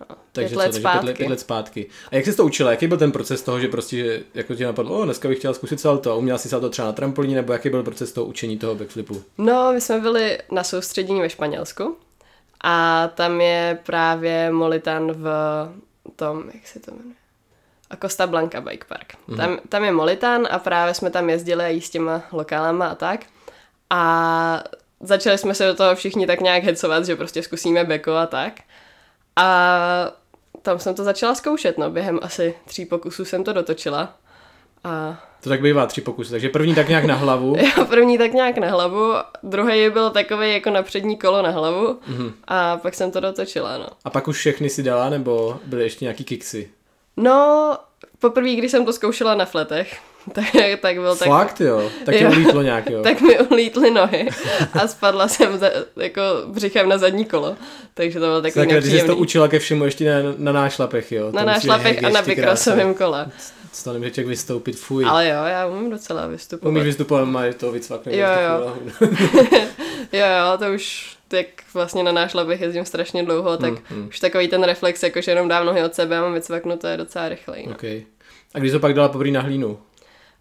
no, 0.00 0.16
Takže 0.32 0.48
pět 0.48 0.54
co, 0.54 0.58
let 0.58 0.66
takže 0.66 0.80
zpátky. 0.80 0.98
Pět, 0.98 1.06
let, 1.06 1.16
pět 1.16 1.28
let 1.28 1.40
zpátky. 1.40 1.86
A 2.10 2.16
jak 2.16 2.24
jsi 2.24 2.36
to 2.36 2.44
učila? 2.44 2.70
Jaký 2.70 2.86
byl 2.86 2.98
ten 2.98 3.12
proces 3.12 3.42
toho, 3.42 3.60
že 3.60 3.68
prostě 3.68 3.96
že 3.96 4.22
jako 4.34 4.54
ti 4.54 4.64
napadlo, 4.64 4.98
o, 4.98 5.04
dneska 5.04 5.28
bych 5.28 5.38
chtěla 5.38 5.54
zkusit 5.54 5.80
salto 5.80 6.12
a 6.12 6.14
uměla 6.14 6.38
si 6.38 6.48
salto 6.48 6.68
třeba 6.68 6.86
na 6.88 6.92
trampolíně, 6.92 7.36
nebo 7.36 7.52
jaký 7.52 7.70
byl 7.70 7.82
proces 7.82 8.12
toho 8.12 8.26
učení 8.26 8.58
toho 8.58 8.74
backflipu? 8.74 9.22
No, 9.38 9.72
my 9.72 9.80
jsme 9.80 10.00
byli 10.00 10.38
na 10.52 10.64
soustředění 10.64 11.20
ve 11.20 11.30
Španělsku 11.30 11.96
a 12.64 13.08
tam 13.14 13.40
je 13.40 13.78
právě 13.86 14.50
Molitan 14.50 15.12
v 15.12 15.28
tom, 16.16 16.44
jak 16.54 16.66
se 16.66 16.80
to 16.80 16.90
jmenuje? 16.90 17.14
A 17.90 17.96
Costa 17.96 18.26
Blanca 18.26 18.60
Bike 18.60 18.86
Park. 18.88 19.12
Mm. 19.26 19.36
Tam, 19.36 19.58
tam 19.68 19.84
je 19.84 19.92
Molitan 19.92 20.48
a 20.50 20.58
právě 20.58 20.94
jsme 20.94 21.10
tam 21.10 21.30
jezdili 21.30 21.72
i 21.72 21.80
s 21.80 21.90
těma 21.90 22.22
lokálama 22.32 22.86
a 22.86 22.94
tak. 22.94 23.20
A 23.90 24.64
začali 25.00 25.38
jsme 25.38 25.54
se 25.54 25.66
do 25.66 25.74
toho 25.74 25.94
všichni 25.94 26.26
tak 26.26 26.40
nějak 26.40 26.64
hecovat, 26.64 27.06
že 27.06 27.16
prostě 27.16 27.42
zkusíme 27.42 27.84
beko 27.84 28.14
a 28.14 28.26
tak. 28.26 28.52
A 29.40 30.12
tam 30.62 30.78
jsem 30.78 30.94
to 30.94 31.04
začala 31.04 31.34
zkoušet, 31.34 31.78
no, 31.78 31.90
během 31.90 32.18
asi 32.22 32.54
tří 32.66 32.86
pokusů 32.86 33.24
jsem 33.24 33.44
to 33.44 33.52
dotočila. 33.52 34.14
A 34.84 35.20
To 35.42 35.48
tak 35.48 35.62
bývá 35.62 35.86
tři 35.86 36.00
pokusy, 36.00 36.30
takže 36.30 36.48
první 36.48 36.74
tak 36.74 36.88
nějak 36.88 37.04
na 37.04 37.14
hlavu. 37.14 37.56
Jo, 37.76 37.84
první 37.84 38.18
tak 38.18 38.32
nějak 38.32 38.58
na 38.58 38.70
hlavu, 38.70 39.12
druhý 39.42 39.90
byl 39.90 40.10
takový 40.10 40.52
jako 40.52 40.70
na 40.70 40.82
přední 40.82 41.16
kolo 41.18 41.42
na 41.42 41.50
hlavu 41.50 41.86
mm-hmm. 41.86 42.32
a 42.44 42.76
pak 42.76 42.94
jsem 42.94 43.10
to 43.10 43.20
dotočila, 43.20 43.78
no. 43.78 43.86
A 44.04 44.10
pak 44.10 44.28
už 44.28 44.36
všechny 44.36 44.70
si 44.70 44.82
dala, 44.82 45.10
nebo 45.10 45.60
byly 45.66 45.82
ještě 45.82 46.04
nějaký 46.04 46.24
kiksy? 46.24 46.70
No, 47.16 47.76
poprvé, 48.18 48.50
když 48.50 48.70
jsem 48.70 48.84
to 48.84 48.92
zkoušela 48.92 49.34
na 49.34 49.44
fletech, 49.44 50.00
tak, 50.32 50.44
tak 50.80 50.96
byl 50.96 51.16
tak... 51.16 51.28
Fakt 51.28 51.60
jo? 51.60 51.90
Tak 52.04 52.14
Jo. 52.20 52.30
ulítlo 52.30 52.62
nějak 52.62 52.90
jo? 52.90 53.02
Tak 53.02 53.20
mi 53.20 53.38
ulítly 53.38 53.90
nohy 53.90 54.28
a 54.72 54.88
spadla 54.88 55.28
jsem 55.28 55.58
za, 55.58 55.70
jako 55.96 56.20
břichem 56.46 56.88
na 56.88 56.98
zadní 56.98 57.24
kolo. 57.24 57.56
Takže 57.94 58.20
to 58.20 58.26
bylo 58.26 58.42
takový 58.42 58.66
Tak 58.66 58.68
když 58.68 58.84
jsi 58.84 58.90
to 58.90 58.96
nepříjemný. 58.96 59.22
učila 59.22 59.48
ke 59.48 59.58
všemu 59.58 59.84
ještě 59.84 60.22
na, 60.22 60.34
na 60.38 60.52
nášlapech, 60.52 61.12
jo? 61.12 61.30
Na 61.32 61.40
To 61.40 61.46
nášlapech 61.46 62.04
a 62.04 62.08
na 62.08 62.22
ty 62.22 62.30
vykrosovém 62.30 62.94
kole. 62.94 63.26
Z 63.72 63.82
toho 63.84 63.94
nemůže 63.94 64.10
člověk 64.10 64.28
vystoupit, 64.28 64.76
fuj. 64.78 65.04
Ale 65.08 65.28
jo, 65.28 65.44
já 65.44 65.66
umím 65.66 65.90
docela 65.90 66.26
vystupovat. 66.26 66.70
Umíš 66.70 66.84
vystupovat, 66.84 67.24
máš 67.24 67.54
to 67.54 67.72
vycvakne. 67.72 68.16
Jo, 68.16 68.26
jo. 68.48 68.76
Jo, 70.12 70.26
jo, 70.26 70.58
to 70.58 70.72
už, 70.74 71.16
jak 71.32 71.46
vlastně 71.74 72.02
na 72.02 72.12
nášlapech 72.12 72.60
jezdím 72.60 72.84
strašně 72.84 73.22
dlouho, 73.22 73.56
tak 73.56 73.70
Hmm, 73.70 73.82
hmm. 74.00 74.08
už 74.08 74.20
takový 74.20 74.48
ten 74.48 74.62
reflex, 74.64 75.02
jako 75.02 75.20
že 75.20 75.30
jenom 75.30 75.48
dám 75.48 75.66
nohy 75.66 75.82
od 75.84 75.94
sebe 75.94 76.18
a 76.18 76.20
mám 76.22 76.34
vycvaknuté 76.34 76.96
docela 76.96 77.28
rychleji. 77.28 77.66
No. 77.66 77.72
Okay. 77.72 78.02
A 78.54 78.58
když 78.58 78.72
to 78.72 78.80
pak 78.80 78.94
dala 78.94 79.08
poprvé 79.08 79.30
na 79.30 79.40
hlínu? 79.40 79.78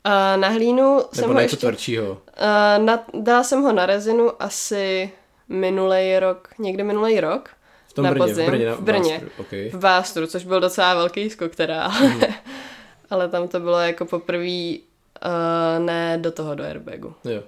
A 0.03 0.37
na 0.37 0.47
hlínu 0.49 0.99
jsem 1.13 1.21
Nebo 1.21 1.27
ho 1.27 1.33
na 1.33 1.41
něco 1.41 1.53
ještě... 1.55 1.67
tvrdšího? 1.67 2.11
Uh, 2.11 2.85
na, 2.85 3.03
dala 3.13 3.43
jsem 3.43 3.61
ho 3.61 3.71
na 3.73 3.85
rezinu 3.85 4.31
asi 4.39 5.11
minulej 5.49 6.19
rok, 6.19 6.47
někdy 6.59 6.83
minulej 6.83 7.19
rok. 7.19 7.49
V 7.87 7.93
tom 7.93 8.05
Na 8.05 8.11
Brně, 8.11 8.25
podzim, 8.25 8.45
v 8.45 8.49
Brně. 8.49 8.65
Na 8.65 8.75
v 8.75 8.79
Brně. 8.81 9.11
Vástru, 9.13 9.29
Okay. 9.37 9.69
v 9.69 9.79
Bástru, 9.79 10.27
což 10.27 10.43
byl 10.45 10.59
docela 10.59 10.93
velký 10.93 11.29
skok 11.29 11.55
teda, 11.55 11.83
ale, 11.83 12.07
Hmm. 12.07 12.21
ale 13.09 13.27
tam 13.29 13.47
to 13.47 13.59
bylo 13.59 13.79
jako 13.79 14.05
poprvé 14.05 14.45
uh, 14.75 15.85
ne 15.85 16.17
do 16.21 16.31
toho 16.31 16.55
do 16.55 16.63
airbagu. 16.63 17.13
Jo. 17.23 17.43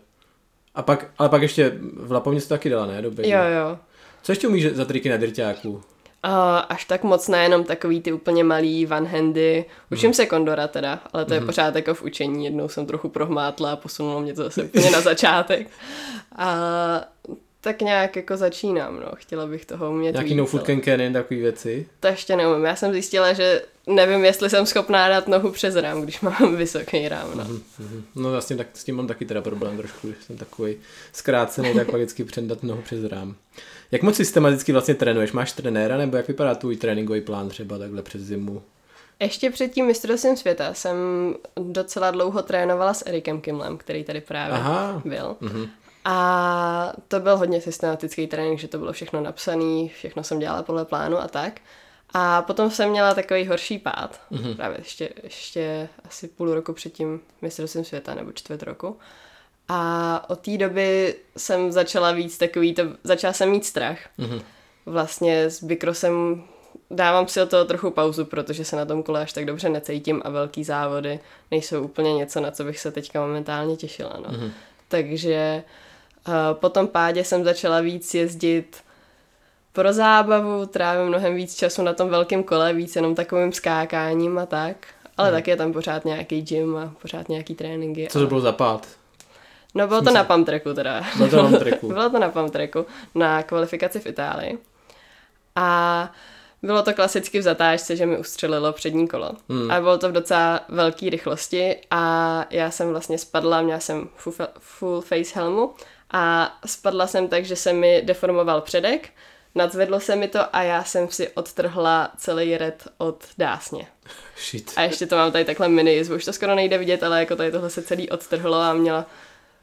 A 0.76 0.82
pak, 0.82 1.06
ale 1.18 1.30
pak 1.30 1.42
ještě 1.42 1.72
v 1.94 2.12
Lapovně 2.12 2.42
to 2.42 2.48
taky 2.48 2.70
dala, 2.70 2.86
ne? 2.86 3.02
Do. 3.02 3.10
Jo, 3.18 3.40
jo. 3.44 3.78
Co 4.24 4.32
ještě 4.32 4.48
umíš 4.48 4.66
za 4.66 4.86
triky 4.86 5.10
na 5.10 5.18
drťáku? 5.18 5.82
Uh, 6.28 6.32
až 6.70 6.86
tak 6.86 7.04
moc 7.04 7.28
ne, 7.28 7.44
jenom 7.44 7.64
takový 7.64 8.02
ty 8.02 8.14
úplně 8.14 8.44
malý 8.44 8.88
one-handy. 8.88 9.66
Učím 9.92 10.08
Hmm. 10.08 10.14
se 10.14 10.26
kondora 10.26 10.68
teda, 10.68 11.00
ale 11.14 11.26
to 11.26 11.34
je 11.34 11.42
pořád 11.42 11.76
jako 11.76 11.94
v 11.94 12.04
učení. 12.04 12.46
Jednou 12.46 12.70
jsem 12.70 12.86
trochu 12.86 13.10
prohmátla 13.10 13.72
a 13.72 13.76
posunulo 13.76 14.22
mě 14.22 14.34
to 14.34 14.44
zase 14.44 14.64
úplně 14.64 14.92
na 14.92 15.02
začátek. 15.12 15.68
A 16.36 16.56
tak 17.62 17.82
nějak 17.82 18.16
jako 18.16 18.38
začínám, 18.38 19.00
no. 19.00 19.12
Chtěla 19.16 19.46
bych 19.48 19.66
toho 19.66 19.90
umět 19.92 20.12
Nějaký 20.12 20.30
víc, 20.30 20.38
no 20.38 20.46
food 20.46 20.62
ale 20.62 20.68
can 20.76 20.82
cannon, 20.82 21.14
takový 21.14 21.42
věci? 21.42 21.88
To 22.00 22.08
ještě 22.08 22.36
neumím. 22.36 22.66
Já 22.66 22.76
jsem 22.76 22.92
zjistila, 22.92 23.34
že 23.34 23.62
nevím, 23.88 24.26
jestli 24.26 24.50
jsem 24.50 24.66
schopná 24.66 25.10
dát 25.10 25.28
nohu 25.28 25.52
přes 25.52 25.76
rám, 25.76 26.02
když 26.02 26.22
mám 26.22 26.56
vysoký 26.58 27.08
rám, 27.10 27.38
no. 27.38 27.44
Mhm. 27.44 28.04
No 28.16 28.32
vlastně 28.32 28.56
tak 28.56 28.68
s 28.74 28.84
tím 28.84 28.96
mám 28.96 29.08
taky 29.08 29.26
teda 29.26 29.42
problém 29.42 29.78
trošku, 29.78 30.08
že 30.08 30.16
jsem 30.26 30.38
takový 30.38 30.76
zkrácený, 31.14 31.74
tak 31.74 31.86
pak 31.88 31.96
vždycky 31.96 32.24
předat 32.24 32.64
nohu 32.64 32.82
přes 32.82 33.04
rám. 33.04 33.36
Jak 33.92 34.04
moc 34.04 34.16
systematicky 34.16 34.72
vlastně 34.72 34.96
trénuješ? 34.96 35.32
Máš 35.32 35.52
trenéra 35.52 35.98
nebo 35.98 36.18
jak 36.18 36.28
vypadá 36.28 36.56
tvůj 36.56 36.78
tréninkový 36.78 37.22
plán 37.22 37.50
třeba 37.50 37.78
takhle 37.78 38.02
přes 38.02 38.22
zimu? 38.22 38.64
Ještě 39.20 39.50
před 39.50 39.72
tím 39.72 39.86
mistrovstvím 39.86 40.38
světa 40.38 40.74
jsem 40.74 40.96
docela 41.60 42.12
dlouho 42.12 42.42
trénovala 42.42 42.94
s 42.94 43.08
Erikem 43.08 43.42
Kimlem, 43.42 43.78
který 43.78 44.04
tady 44.04 44.22
právě 44.22 44.56
Aha. 44.56 45.02
byl. 45.06 45.36
Mhm. 45.40 45.70
A 46.06 46.94
to 47.08 47.20
byl 47.20 47.38
hodně 47.38 47.62
systematický 47.62 48.28
trénink, 48.28 48.60
že 48.60 48.68
to 48.68 48.78
bylo 48.78 48.94
všechno 48.94 49.22
napsané, 49.22 49.88
všechno 49.88 50.24
jsem 50.24 50.40
dělala 50.40 50.64
podle 50.64 50.86
plánu 50.86 51.18
a 51.18 51.28
tak. 51.28 51.60
A 52.14 52.42
potom 52.42 52.72
jsem 52.72 52.90
měla 52.90 53.14
takový 53.14 53.48
horší 53.48 53.80
pád, 53.80 54.22
mm-hmm. 54.32 54.56
právě 54.56 54.78
ještě, 54.80 55.10
ještě 55.24 55.90
asi 56.06 56.28
půl 56.28 56.54
roku 56.54 56.74
před 56.74 56.94
tím 56.94 57.22
mistrovstvím 57.42 57.86
světa, 57.86 58.16
nebo 58.16 58.32
čtvrt 58.32 58.64
roku. 58.64 58.98
A 59.74 60.26
od 60.30 60.40
té 60.40 60.58
doby 60.58 61.16
jsem 61.38 61.72
začala 61.72 62.12
víc 62.12 62.38
takový, 62.38 62.74
to, 62.74 62.84
začala 63.04 63.34
jsem 63.34 63.50
mít 63.50 63.66
strach. 63.66 63.98
Mhm. 64.18 64.42
Vlastně 64.86 65.44
s 65.44 65.64
Bikrosem 65.64 66.44
dávám 66.92 67.28
si 67.28 67.42
od 67.42 67.50
toho 67.50 67.66
trochu 67.66 67.92
pauzu, 67.92 68.26
protože 68.26 68.66
se 68.66 68.76
na 68.76 68.86
tom 68.86 69.04
kole 69.04 69.22
až 69.22 69.34
tak 69.34 69.46
dobře 69.46 69.70
necítím 69.70 70.22
a 70.26 70.30
velký 70.30 70.64
závody 70.64 71.20
nejsou 71.52 71.84
úplně 71.84 72.14
něco, 72.14 72.42
na 72.42 72.52
co 72.52 72.64
bych 72.64 72.80
se 72.80 72.92
teďka 72.92 73.22
momentálně 73.22 73.76
těšila. 73.76 74.14
No. 74.28 74.38
Mhm. 74.38 74.52
Takže 74.88 75.64
uh, 76.28 76.34
po 76.54 76.70
tom 76.70 76.88
pádě 76.88 77.24
jsem 77.24 77.44
začala 77.44 77.80
víc 77.82 78.14
jezdit 78.14 78.78
pro 79.74 79.94
zábavu, 79.94 80.66
trávím 80.66 81.08
mnohem 81.08 81.36
víc 81.36 81.56
času 81.56 81.82
na 81.84 81.94
tom 81.94 82.10
velkém 82.10 82.44
kole, 82.44 82.74
víc 82.74 82.96
jenom 82.96 83.16
takovým 83.16 83.52
skákáním 83.54 84.38
a 84.38 84.46
tak. 84.46 84.88
Ale 85.18 85.30
Mhm. 85.30 85.38
tak 85.38 85.48
je 85.48 85.56
tam 85.56 85.74
pořád 85.74 86.06
nějaký 86.06 86.42
gym 86.42 86.76
a 86.78 86.94
pořád 87.02 87.30
nějaký 87.30 87.56
tréninky. 87.56 88.08
Co 88.12 88.20
to 88.20 88.28
bylo 88.28 88.42
za 88.42 88.52
pád? 88.52 88.88
No 89.74 89.88
bylo 89.88 90.02
to 90.02 90.12
na 90.12 90.24
pump 90.24 90.46
tracku 90.46 90.74
teda. 90.74 91.02
Bylo 91.18 91.30
to 91.30 91.36
na 91.36 91.50
pump 91.50 91.60
tracku. 91.60 91.88
bylo 91.94 92.10
to 92.10 92.20
na 92.20 92.32
na 93.16 93.44
kvalifikaci 93.44 94.00
v 94.00 94.06
Itálii. 94.06 94.58
A 95.56 96.12
bylo 96.64 96.84
to 96.84 96.94
klasicky 96.94 97.40
v 97.40 97.42
zatáčce, 97.42 97.96
že 97.96 98.06
mi 98.06 98.18
ustřelilo 98.18 98.74
přední 98.74 99.08
kolo. 99.08 99.32
Hmm. 99.50 99.72
A 99.72 99.80
bylo 99.80 99.98
to 99.98 100.10
v 100.10 100.12
docela 100.12 100.60
velké 100.70 101.10
rychlosti 101.10 101.76
a 101.92 102.46
já 102.50 102.72
jsem 102.72 102.90
vlastně 102.90 103.18
spadla, 103.18 103.62
měla 103.62 103.80
jsem 103.80 104.10
full, 104.16 104.36
full 104.60 105.02
face 105.02 105.32
helmu 105.36 105.74
a 106.12 106.58
spadla 106.66 107.08
jsem 107.08 107.28
tak, 107.28 107.46
že 107.46 107.56
se 107.56 107.74
mi 107.74 108.02
deformoval 108.02 108.62
předek, 108.62 109.10
nadzvedlo 109.56 110.00
se 110.00 110.16
mi 110.16 110.28
to 110.28 110.56
a 110.56 110.62
já 110.62 110.84
jsem 110.84 111.10
si 111.10 111.30
odtrhla 111.30 112.12
celý 112.18 112.58
red 112.58 112.88
od 112.98 113.24
dásně. 113.38 113.88
Shit. 114.50 114.72
A 114.76 114.82
ještě 114.82 115.06
to 115.06 115.16
mám 115.16 115.32
tady 115.32 115.46
takhle 115.46 115.70
mini 115.70 115.94
jizvu. 115.94 116.16
Už 116.16 116.26
to 116.26 116.34
skoro 116.34 116.56
nejde 116.56 116.78
vidět, 116.78 117.04
ale 117.04 117.20
jako 117.20 117.36
tady 117.36 117.52
tohle 117.52 117.70
se 117.70 117.82
celý 117.82 118.10
odtrhlo 118.10 118.58
a 118.58 118.74
měla 118.74 119.06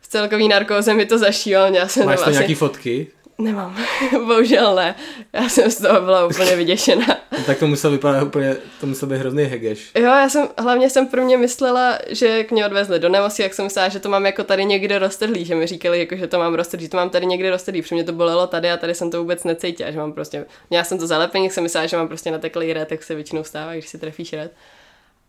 v 0.00 0.08
celkový 0.08 0.48
narkóze 0.48 0.94
mi 0.94 1.06
to 1.06 1.18
zašíval. 1.18 1.70
Měla 1.70 1.88
jsem 1.88 2.06
Máš 2.06 2.20
tam 2.20 2.32
nějaký 2.32 2.54
fotky? 2.54 3.06
Nemám. 3.40 3.76
Bohužel 4.12 4.74
ne. 4.74 4.94
Já 5.32 5.48
jsem 5.48 5.70
z 5.70 5.76
toho 5.76 6.00
byla 6.00 6.26
úplně 6.26 6.56
vyděšená. 6.56 7.06
No, 7.38 7.44
tak 7.46 7.58
to 7.58 7.66
musel 7.66 7.90
vypadat 7.90 8.22
úplně, 8.22 8.56
to 8.80 8.86
musel 8.86 9.08
být 9.08 9.16
hrozný 9.16 9.44
hegeš. 9.44 9.90
Jo, 9.94 10.04
já 10.04 10.28
jsem, 10.28 10.48
hlavně 10.58 10.90
jsem 10.90 11.06
pro 11.06 11.24
mě 11.24 11.36
myslela, 11.36 11.98
že 12.08 12.28
jak 12.28 12.50
mě 12.50 12.66
odvezli 12.66 12.98
do 12.98 13.08
nemocnice, 13.08 13.42
jak 13.42 13.54
jsem 13.54 13.64
myslela, 13.64 13.88
že 13.88 14.00
to 14.00 14.08
mám 14.08 14.26
jako 14.26 14.44
tady 14.44 14.64
někde 14.64 14.98
roztrhlý, 14.98 15.44
že 15.44 15.54
mi 15.54 15.66
říkali, 15.66 15.98
jako, 15.98 16.16
že 16.16 16.26
to 16.26 16.38
mám 16.38 16.54
roztrhlý, 16.54 16.84
že 16.84 16.90
to 16.90 16.96
mám 16.96 17.10
tady 17.10 17.26
někde 17.26 17.50
roztrhlý, 17.50 17.82
protože 17.82 17.94
mě 17.94 18.04
to 18.04 18.12
bolelo 18.12 18.46
tady 18.46 18.70
a 18.70 18.76
tady 18.76 18.94
jsem 18.94 19.10
to 19.10 19.18
vůbec 19.18 19.44
necítila, 19.44 19.90
že 19.90 19.98
mám 19.98 20.12
prostě, 20.12 20.46
měla 20.70 20.84
jsem 20.84 20.98
to 20.98 21.06
zalepení, 21.06 21.44
jak 21.44 21.52
jsem 21.52 21.62
myslela, 21.62 21.86
že 21.86 21.96
mám 21.96 22.08
prostě 22.08 22.30
nateklý 22.30 22.72
red, 22.72 22.88
tak 22.88 23.02
se 23.02 23.14
většinou 23.14 23.44
stává, 23.44 23.72
když 23.72 23.88
si 23.88 23.98
trefíš 23.98 24.32
red. 24.32 24.52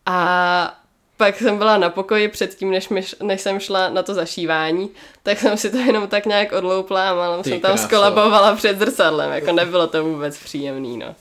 A 0.06 0.80
pak 1.20 1.38
jsem 1.38 1.58
byla 1.58 1.78
na 1.78 1.90
pokoji 1.90 2.28
předtím, 2.28 2.72
než, 2.72 2.90
mi, 2.90 3.00
š- 3.00 3.16
než 3.24 3.42
jsem 3.42 3.60
šla 3.60 3.90
na 3.90 4.04
to 4.04 4.14
zašívání, 4.14 4.90
tak 5.24 5.40
jsem 5.40 5.58
si 5.58 5.70
to 5.72 5.78
jenom 5.78 6.08
tak 6.08 6.26
nějak 6.26 6.52
odloupla 6.52 7.10
a 7.10 7.14
málem 7.14 7.44
Ty 7.44 7.50
jsem 7.50 7.62
tam 7.62 7.78
skolabovala 7.78 8.56
před 8.56 8.80
zrcadlem, 8.80 9.32
jako 9.32 9.52
nebylo 9.52 9.88
to 9.88 10.04
vůbec 10.04 10.38
příjemný, 10.44 10.98
no. 10.98 11.16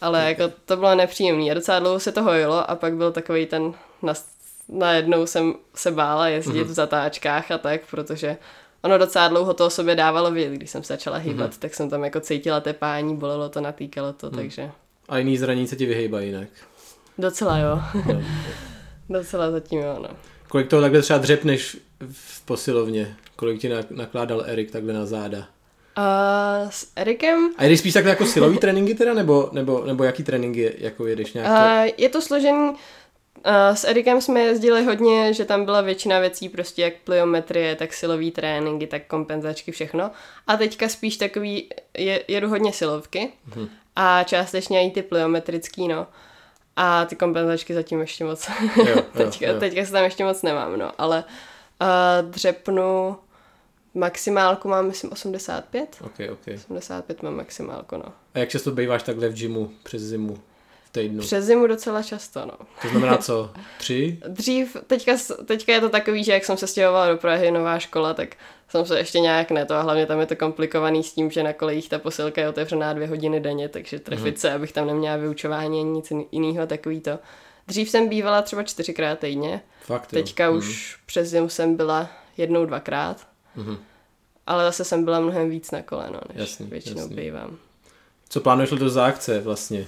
Ale 0.00 0.28
jako 0.28 0.52
to 0.64 0.76
bylo 0.76 0.94
nepříjemný 0.94 1.50
a 1.50 1.54
docela 1.54 1.78
dlouho 1.78 2.00
se 2.00 2.12
to 2.12 2.22
hojilo 2.22 2.70
a 2.70 2.74
pak 2.74 2.94
byl 2.94 3.12
takový 3.12 3.46
ten, 3.46 3.74
na, 4.02 4.14
najednou 4.68 5.26
jsem 5.26 5.54
se 5.74 5.90
bála 5.90 6.28
jezdit 6.28 6.58
Mhm. 6.62 6.68
v 6.68 6.72
zatáčkách 6.72 7.50
a 7.50 7.58
tak, 7.58 7.80
protože 7.90 8.36
ono 8.82 8.98
docela 8.98 9.28
dlouho 9.28 9.54
to 9.54 9.66
o 9.66 9.70
sobě 9.70 9.94
dávalo 9.96 10.30
vidět, 10.30 10.50
když 10.52 10.70
jsem 10.70 10.82
se 10.82 10.92
začala 10.92 11.16
hýbat, 11.16 11.50
Mhm. 11.50 11.58
tak 11.58 11.74
jsem 11.74 11.90
tam 11.90 12.04
jako 12.04 12.20
cítila 12.20 12.60
tepání, 12.60 13.16
bolelo 13.16 13.48
to, 13.48 13.60
natýkalo 13.60 14.12
to, 14.12 14.30
takže 14.30 14.70
A 15.08 15.18
jiný 15.18 15.38
zranění 15.38 15.66
se 15.68 15.76
ti 15.76 15.86
vyhejbají 15.86 16.26
jinak. 16.26 16.48
docela 17.18 17.58
jo. 17.58 17.80
Docela 19.08 19.50
zatím 19.50 19.78
jo, 19.80 19.98
no. 20.02 20.08
Kolik 20.48 20.68
toho 20.68 20.82
takhle 20.82 21.02
třeba 21.02 21.18
dřepneš 21.18 21.76
v 22.12 22.44
posilovně? 22.44 23.16
Kolik 23.36 23.60
ti 23.60 23.68
nak- 23.68 23.90
nakládal 23.90 24.44
Erik 24.46 24.70
takhle 24.70 24.92
na 24.92 25.06
záda? 25.06 25.46
A 25.96 26.66
s 26.70 26.92
Erikem 26.96 27.50
A 27.58 27.64
jdeš 27.64 27.78
spíš 27.80 27.92
takhle 27.94 28.10
jako 28.10 28.26
silový 28.26 28.58
tréninky 28.58 28.94
teda, 28.94 29.14
nebo, 29.14 29.48
nebo, 29.52 29.84
nebo 29.84 30.04
jaký 30.04 30.22
tréninky 30.22 30.74
jako 30.78 31.06
jedeš 31.06 31.32
nějak? 31.32 31.48
Uh, 31.86 31.90
je 31.96 32.08
to 32.08 32.22
složený, 32.22 32.68
uh, 32.68 32.74
s 33.74 33.84
Erikem 33.84 34.20
jsme 34.20 34.40
jezdili 34.40 34.84
hodně, 34.84 35.34
že 35.34 35.44
tam 35.44 35.64
byla 35.64 35.80
většina 35.80 36.18
věcí, 36.18 36.48
prostě 36.48 36.82
jak 36.82 36.94
pliometrie, 37.04 37.74
tak 37.76 37.92
silový 37.92 38.30
tréninky, 38.30 38.86
tak 38.86 39.06
kompenzačky, 39.06 39.72
všechno. 39.72 40.10
A 40.46 40.56
teďka 40.56 40.88
spíš 40.88 41.16
takový, 41.16 41.68
je, 41.98 42.22
jedu 42.28 42.48
hodně 42.48 42.72
silovky 42.72 43.32
Mhm. 43.46 43.68
a 43.96 44.24
částečně 44.24 44.86
i 44.86 44.90
ty 44.90 45.02
pliometrický, 45.02 45.88
no. 45.88 46.06
A 46.76 47.04
ty 47.04 47.16
kompenzačky 47.16 47.74
zatím 47.74 48.00
ještě 48.00 48.24
moc. 48.24 48.48
Jo, 48.76 48.84
jo, 48.88 49.02
teďka, 49.12 49.46
jo. 49.46 49.60
teďka 49.60 49.84
se 49.84 49.92
tam 49.92 50.04
ještě 50.04 50.24
moc 50.24 50.42
nemám, 50.42 50.78
no. 50.78 50.92
Ale 50.98 51.24
uh, 51.82 52.30
dřepnu 52.30 53.16
maximálku 53.94 54.68
mám, 54.68 54.86
myslím, 54.86 55.12
85. 55.12 55.96
Ok, 56.00 56.20
ok. 56.32 56.54
85 56.54 57.22
mám 57.22 57.36
maximálku, 57.36 57.96
no. 57.96 58.12
A 58.34 58.38
jak 58.38 58.48
často 58.48 58.70
býváš 58.70 59.02
takhle 59.02 59.28
v 59.28 59.34
gymu 59.34 59.70
přes 59.82 60.02
zimu 60.02 60.38
týdnu? 61.00 61.20
Přes 61.20 61.44
zimu 61.44 61.66
docela 61.66 62.02
často, 62.02 62.40
no. 62.46 62.52
To 62.82 62.88
znamená 62.88 63.16
co? 63.28 63.50
Tři? 63.78 64.18
Dřív, 64.28 64.76
teďka, 64.86 65.12
teďka 65.44 65.72
je 65.72 65.80
to 65.80 65.88
takový, 65.88 66.24
že 66.24 66.32
jak 66.32 66.44
jsem 66.44 66.56
se 66.56 66.66
stěhovala 66.66 67.08
do 67.08 67.16
Prahy, 67.16 67.50
nová 67.50 67.78
škola, 67.78 68.14
tak 68.14 68.36
jsem 68.68 68.86
se 68.86 68.98
ještě 68.98 69.20
nějak 69.20 69.50
ne 69.50 69.64
to 69.66 69.74
a 69.74 69.82
hlavně 69.82 70.06
tam 70.06 70.20
je 70.20 70.26
to 70.26 70.36
komplikovaný 70.36 71.02
s 71.02 71.12
tím, 71.12 71.30
že 71.30 71.42
na 71.42 71.52
kolejích 71.52 71.88
ta 71.88 71.98
posilka 71.98 72.40
je 72.40 72.48
otevřená 72.48 72.92
dvě 72.92 73.08
hodiny 73.08 73.40
denně, 73.40 73.68
takže 73.68 73.98
trefit 73.98 74.40
se, 74.40 74.52
abych 74.52 74.72
tam 74.72 74.86
neměla 74.86 75.16
vyučování 75.16 75.80
ani 75.80 75.90
nic 75.90 76.12
jiného, 76.32 76.66
takový 76.66 77.00
to. 77.00 77.18
Dřív 77.68 77.90
jsem 77.90 78.08
bývala 78.08 78.42
třeba 78.42 78.62
čtyřikrát 78.62 79.18
týdně, 79.18 79.60
Fakt 79.82 80.12
jo. 80.12 80.20
teďka 80.22 80.50
už 80.50 80.98
přes 81.06 81.28
zimu 81.28 81.48
jsem 81.48 81.76
byla 81.76 82.08
jednou, 82.36 82.66
dvakrát, 82.66 83.26
Mhm. 83.56 83.76
ale 84.46 84.64
zase 84.64 84.84
jsem 84.84 85.04
byla 85.04 85.20
mnohem 85.20 85.50
víc 85.50 85.70
na 85.70 85.82
kole, 85.82 86.06
no, 86.12 86.20
než 86.28 86.36
Jasný, 86.50 86.66
většinou 86.66 87.00
jasný. 87.00 87.16
bývám. 87.16 87.56
Co 88.28 88.40
plánuješ 88.40 88.70
letos 88.70 88.92
za 88.92 89.06
akce 89.06 89.40
vlastně? 89.40 89.86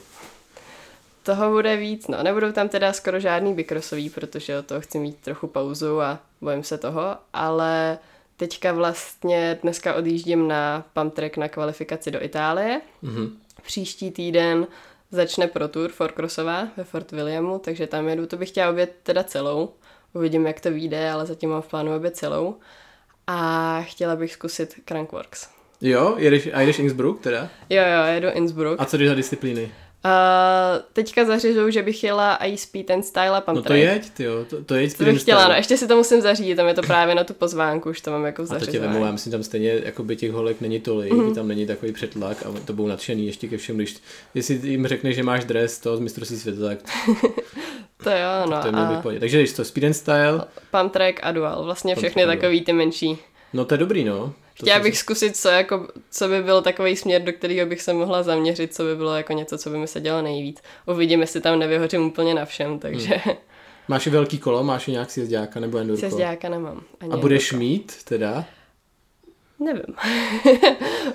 Toho 1.29 1.51
bude 1.51 1.77
víc, 1.77 2.09
no. 2.09 2.23
Nebudou 2.23 2.53
tam 2.53 2.69
teda 2.69 2.93
skoro 2.93 3.21
žádný 3.21 3.55
bikrosový, 3.55 4.11
protože 4.11 4.59
od 4.59 4.67
toho 4.67 4.81
chci 4.81 4.99
mít 4.99 5.17
trochu 5.17 5.47
pauzu 5.47 6.01
a 6.01 6.19
bojím 6.41 6.65
se 6.65 6.79
toho, 6.79 7.17
ale 7.33 7.99
teďka 8.37 8.73
vlastně 8.73 9.59
dneska 9.63 9.95
odjíždím 9.95 10.49
na 10.49 10.85
pump 10.93 11.15
track 11.15 11.37
na 11.37 11.49
kvalifikaci 11.49 12.11
do 12.11 12.25
Itálie. 12.25 12.81
Mhm. 13.03 13.37
Příští 13.63 14.11
týden 14.11 14.67
začne 15.11 15.47
Pro 15.47 15.69
Tour 15.69 15.91
Forcrossová 15.91 16.69
ve 16.77 16.85
Fort 16.85 17.13
Williamu, 17.13 17.59
takže 17.59 17.87
tam 17.87 18.09
jedu, 18.09 18.27
to 18.27 18.37
bych 18.37 18.49
chtěla 18.49 18.71
obět 18.71 18.95
teda 19.03 19.25
celou. 19.25 19.71
Uvidím, 20.13 20.47
jak 20.47 20.61
to 20.61 20.71
vyjde, 20.71 21.11
ale 21.11 21.27
zatím 21.27 21.51
mám 21.51 21.63
v 21.63 21.69
plánu 21.69 21.97
obět 21.97 22.17
celou. 22.17 22.57
A 23.27 23.81
chtěla 23.83 24.17
bych 24.17 24.33
zkusit 24.33 24.75
Crankworks. 24.89 25.49
Jo, 25.81 26.15
jedeš, 26.19 26.49
a 26.53 26.61
jedeš 26.61 26.79
Innsbruck 26.79 27.23
teda? 27.23 27.49
Jo, 27.71 27.83
jo, 27.83 28.15
jedu 28.15 28.29
Innsbruck. 28.33 28.81
A 28.81 28.85
co 28.85 28.97
jdeš 28.97 29.09
za 29.09 29.15
disciplíny? 29.15 29.71
Uh, 30.05 30.83
teďka 30.93 31.25
zařizuju, 31.25 31.71
že 31.71 31.83
bych 31.83 32.05
jela 32.05 32.37
i 32.37 32.57
speed 32.57 32.91
and 32.91 33.03
style 33.03 33.31
a 33.47 33.53
No 33.53 33.63
to 33.63 33.73
jeď, 33.73 34.11
ty 34.11 34.25
jo, 34.25 34.45
to, 34.51 34.65
to 34.65 34.75
jeď 34.75 34.97
To 34.97 35.05
bych 35.05 35.21
chtěla, 35.23 35.49
no, 35.49 35.55
ještě 35.55 35.77
si 35.77 35.87
to 35.89 35.97
musím 35.97 36.21
zařídit, 36.21 36.55
tam 36.57 36.69
je 36.69 36.75
to 36.75 36.83
právě 36.83 37.15
na 37.15 37.25
tu 37.25 37.35
pozvánku, 37.35 37.91
už 37.91 38.01
to 38.01 38.11
mám 38.11 38.25
jako 38.25 38.43
A 38.43 38.59
to 38.59 38.67
tě 38.67 38.79
vemu, 38.81 39.05
já 39.05 39.13
myslím, 39.13 39.31
tam 39.31 39.43
stejně 39.43 39.81
jakoby 39.85 40.17
těch 40.17 40.33
holek 40.33 40.61
není 40.61 40.81
tolik, 40.81 41.13
Mhm. 41.13 41.21
mm-hmm. 41.23 41.35
tam 41.35 41.49
není 41.49 41.67
takový 41.67 41.93
přetlak 41.93 42.47
a 42.47 42.61
to 42.65 42.73
budou 42.73 42.89
nadšený 42.89 43.27
ještě 43.27 43.49
ke 43.49 43.57
všem, 43.57 43.77
když 43.77 43.97
jestli 44.35 44.61
jim 44.63 44.87
řekneš, 44.87 45.17
že 45.17 45.23
máš 45.23 45.45
dres 45.45 45.79
to 45.79 45.97
z 45.97 46.01
mistrovství 46.01 46.37
světa, 46.37 46.61
tak 46.69 46.79
To 48.05 48.11
jo, 48.11 48.51
no 48.51 48.61
to 48.63 48.67
je 48.69 48.73
a. 49.17 49.21
Takže 49.21 49.39
když 49.39 49.53
to 49.53 49.65
speed 49.65 49.85
and 49.85 49.95
style, 49.95 50.41
pump 50.71 50.93
track 50.93 51.21
a 51.23 51.33
dual, 51.33 51.65
vlastně 51.65 51.97
všechny 51.97 52.27
takový 52.27 52.61
ty 52.61 52.73
menší. 52.73 53.19
no 53.53 53.65
to 53.65 53.75
je 53.75 53.79
dobrý, 53.79 54.05
no. 54.05 54.33
Chtěla 54.63 54.79
bych 54.81 54.99
zkusit, 54.99 55.37
co, 55.37 55.49
jako, 55.49 55.89
co 56.11 56.29
by 56.29 56.43
byl 56.43 56.63
takový 56.63 56.97
směr, 56.97 57.23
do 57.23 57.33
kterého 57.33 57.67
bych 57.69 57.83
se 57.83 57.93
mohla 57.93 58.23
zaměřit, 58.23 58.75
co 58.75 58.83
by 58.83 58.97
bylo 58.97 59.15
jako 59.17 59.33
něco, 59.33 59.59
co 59.59 59.71
by 59.71 59.79
mi 59.79 59.87
se 59.87 60.01
dělo 60.01 60.23
nejvíc. 60.23 60.63
Uvidím, 60.87 61.21
jestli 61.21 61.41
tam 61.41 61.59
nevyhořím 61.59 62.03
úplně 62.07 62.35
na 62.35 62.45
všem, 62.45 62.79
takže 62.79 63.15
Hmm. 63.25 63.37
Máš 63.89 64.07
i 64.07 64.11
velký 64.11 64.39
kolo, 64.39 64.65
máš 64.65 64.89
i 64.89 64.93
nějak 64.93 65.11
sjezdáka 65.11 65.61
nebo 65.61 65.79
endurko? 65.79 66.01
sezďáka 66.01 66.49
nemám. 66.49 66.83
Ani 67.01 67.13
A 67.13 67.17
budeš 67.17 67.53
endurko. 67.53 67.65
mít 67.65 68.05
teda? 68.05 68.45
Nevím. 69.61 69.95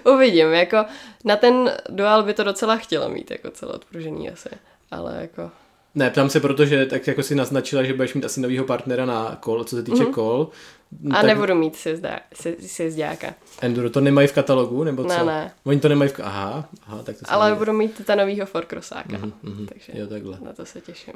Uvidím, 0.15 0.47
jako 0.53 0.77
na 1.25 1.35
ten 1.35 1.71
dual 1.89 2.23
by 2.23 2.33
to 2.33 2.43
docela 2.43 2.75
chtělo 2.75 3.09
mít, 3.09 3.31
jako 3.31 3.51
celodpružený 3.51 4.29
asi. 4.29 4.49
Ale 4.91 5.17
jako, 5.21 5.51
Ne, 5.95 6.09
ptám 6.09 6.29
se, 6.29 6.39
protože 6.39 6.85
tak 6.85 7.07
jako 7.07 7.23
si 7.23 7.35
naznačila, 7.35 7.83
že 7.83 7.93
budeš 7.93 8.13
mít 8.13 8.25
asi 8.25 8.41
novýho 8.41 8.65
partnera 8.65 9.05
na 9.05 9.37
kol, 9.39 9.63
co 9.63 9.75
se 9.75 9.83
týče 9.83 10.03
mm-hmm. 10.03 10.13
kol. 10.13 10.49
A 11.11 11.15
tak 11.15 11.25
nebudu 11.25 11.55
mít 11.55 11.75
sjezdá, 11.75 12.19
se, 12.33 12.55
sezďáka. 12.67 13.33
Enduro 13.61 13.89
to 13.89 14.01
nemají 14.01 14.27
v 14.27 14.33
katalogu, 14.33 14.83
nebo 14.83 15.03
Ne, 15.03 15.17
co? 15.19 15.25
ne. 15.25 15.51
Oni 15.63 15.79
to 15.79 15.89
nemají 15.89 16.11
v... 16.11 16.19
Aha, 16.23 16.69
aha, 16.87 17.03
tak 17.03 17.15
to 17.17 17.25
Ale 17.27 17.49
neví. 17.49 17.59
budu 17.59 17.73
mít 17.73 18.05
ta 18.05 18.15
novýho 18.15 18.45
Forcrossáka. 18.45 19.17
Mhm, 19.17 19.33
mhm. 19.43 19.65
Takže 19.65 19.91
Jo, 19.95 20.07
takhle. 20.07 20.37
na 20.45 20.53
to 20.53 20.65
se 20.65 20.81
těším. 20.81 21.13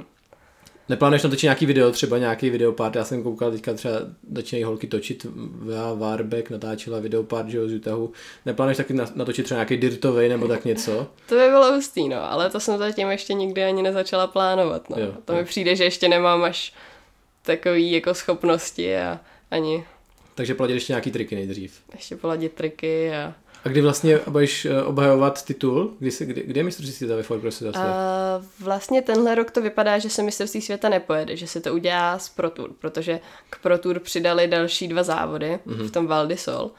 Neplánuješ 0.90 1.24
natočit 1.24 1.44
nějaký 1.44 1.66
video, 1.66 1.92
třeba 1.92 2.18
nějaký 2.18 2.50
videopart, 2.50 2.96
já 2.96 3.04
jsem 3.06 3.24
koukal 3.24 3.52
teďka 3.52 3.74
třeba 3.74 3.94
začínají 4.32 4.64
holky 4.64 4.88
točit, 4.88 5.26
Vea 5.36 5.94
Warbeck 5.94 6.50
natáčela 6.50 7.00
videopart, 7.00 7.50
že 7.50 7.58
jo, 7.58 7.68
z 7.68 7.74
Utahu. 7.74 8.12
Neplánuješ 8.46 8.78
taky 8.78 8.94
na- 8.94 9.12
natočit 9.16 9.46
třeba 9.46 9.58
nějaký 9.58 9.78
dirtovej 9.78 10.30
nebo 10.30 10.48
tak 10.48 10.66
něco? 10.66 11.08
To 11.30 11.36
by 11.36 11.42
bylo 11.50 11.74
hustý, 11.74 12.10
no, 12.10 12.32
ale 12.32 12.50
to 12.50 12.60
jsem 12.60 12.78
zatím 12.78 13.08
ještě 13.12 13.34
nikdy 13.34 13.64
ani 13.64 13.82
nezačala 13.84 14.28
plánovat, 14.28 14.90
no. 14.90 14.98
Jo, 15.00 15.14
to 15.26 15.34
jo. 15.34 15.40
mi 15.40 15.46
přijde, 15.46 15.76
že 15.76 15.84
ještě 15.84 16.10
nemám 16.10 16.44
až 16.44 16.74
takový 17.42 17.92
jako 17.92 18.14
schopnosti 18.14 18.98
a 18.98 19.20
ani 19.52 19.84
Takže 20.36 20.56
platit 20.56 20.74
ještě 20.74 20.94
nějaký 20.94 21.12
triky 21.12 21.36
nejdřív. 21.36 21.82
ještě 21.96 22.16
poladit 22.16 22.54
triky 22.54 23.16
a... 23.16 23.34
A 23.66 23.70
kdy 23.70 23.82
vlastně 23.82 24.20
budeš 24.28 24.66
eh, 24.66 24.84
obhajovat 24.84 25.46
titul? 25.46 25.94
Kdy, 26.00 26.12
se, 26.12 26.26
kdy, 26.26 26.44
kdy 26.44 26.60
je 26.60 26.64
mistrovství 26.64 26.94
světa 26.96 27.16
ve 27.16 27.24
Forcrossu 27.24 27.64
zase? 27.66 27.80
a 27.80 28.42
vlastně 28.60 29.02
tenhle 29.02 29.36
rok 29.36 29.52
to 29.52 29.62
vypadá, 29.62 29.98
že 30.00 30.10
se 30.10 30.24
mistrovství 30.24 30.62
světa 30.62 30.90
nepojede, 30.90 31.36
že 31.38 31.48
se 31.48 31.62
to 31.62 31.74
udělá 31.74 32.20
z 32.20 32.30
Pro 32.30 32.50
Tour, 32.50 32.70
protože 32.80 33.20
k 33.50 33.60
Pro 33.62 33.78
Tour 33.78 34.00
přidali 34.00 34.48
další 34.48 34.88
dva 34.88 35.04
závody 35.04 35.60
Mhm. 35.66 35.88
v 35.88 35.92
tom 35.92 36.08
Val 36.08 36.28
di 36.28 36.38
Sol 36.38 36.72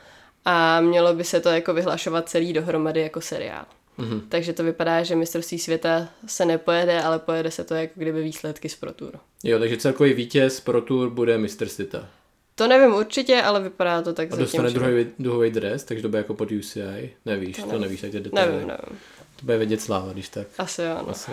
a 0.45 0.81
mělo 0.81 1.15
by 1.15 1.25
se 1.25 1.41
to 1.41 1.49
jako 1.49 1.75
vyhlašovat 1.75 2.29
celý 2.29 2.53
dohromady 2.53 3.01
jako 3.01 3.21
seriál. 3.21 3.65
Mhm. 3.99 4.21
Takže 4.29 4.53
to 4.53 4.65
vypadá, 4.65 5.03
že 5.03 5.17
mistrovství 5.17 5.59
světa 5.59 6.09
se 6.27 6.45
nepojede, 6.45 7.03
ale 7.03 7.19
pojede 7.19 7.51
se 7.51 7.65
to 7.65 7.75
jako 7.75 7.93
kdyby 7.97 8.23
výsledky 8.23 8.69
z 8.69 8.77
Pro 8.77 8.93
Tour. 8.93 9.13
Jo, 9.45 9.59
takže 9.59 9.77
celkový 9.77 10.13
vítěz 10.13 10.61
pro 10.61 10.81
tour 10.81 11.11
bude 11.11 11.39
mistr 11.39 11.69
světa. 11.69 12.09
To 12.59 12.69
nevím 12.69 12.95
určitě, 12.95 13.43
ale 13.43 13.61
vypadá 13.63 14.03
to 14.03 14.13
tak 14.13 14.33
A 14.33 14.37
dostane 14.37 14.71
druhý, 14.71 15.07
druhý 15.19 15.51
dres, 15.51 15.85
takže 15.85 16.03
to 16.03 16.09
bude 16.09 16.19
jako 16.19 16.35
pod 16.35 16.51
UCI. 16.53 17.11
Nevíš, 17.27 17.57
to, 17.57 17.67
nevím. 17.67 17.81
nevíš, 17.83 18.01
tak 18.01 18.11
to 18.11 18.17
je 18.17 18.23
detaily. 18.23 18.53
Nevím, 18.53 18.69
nevím. 18.69 18.99
To 19.37 19.45
bude 19.45 19.57
vědět 19.59 19.81
sláva, 19.81 20.13
když 20.13 20.29
tak. 20.29 20.47
Asi 20.59 20.83
jo, 20.83 20.95
no. 21.03 21.09
Asi. 21.11 21.31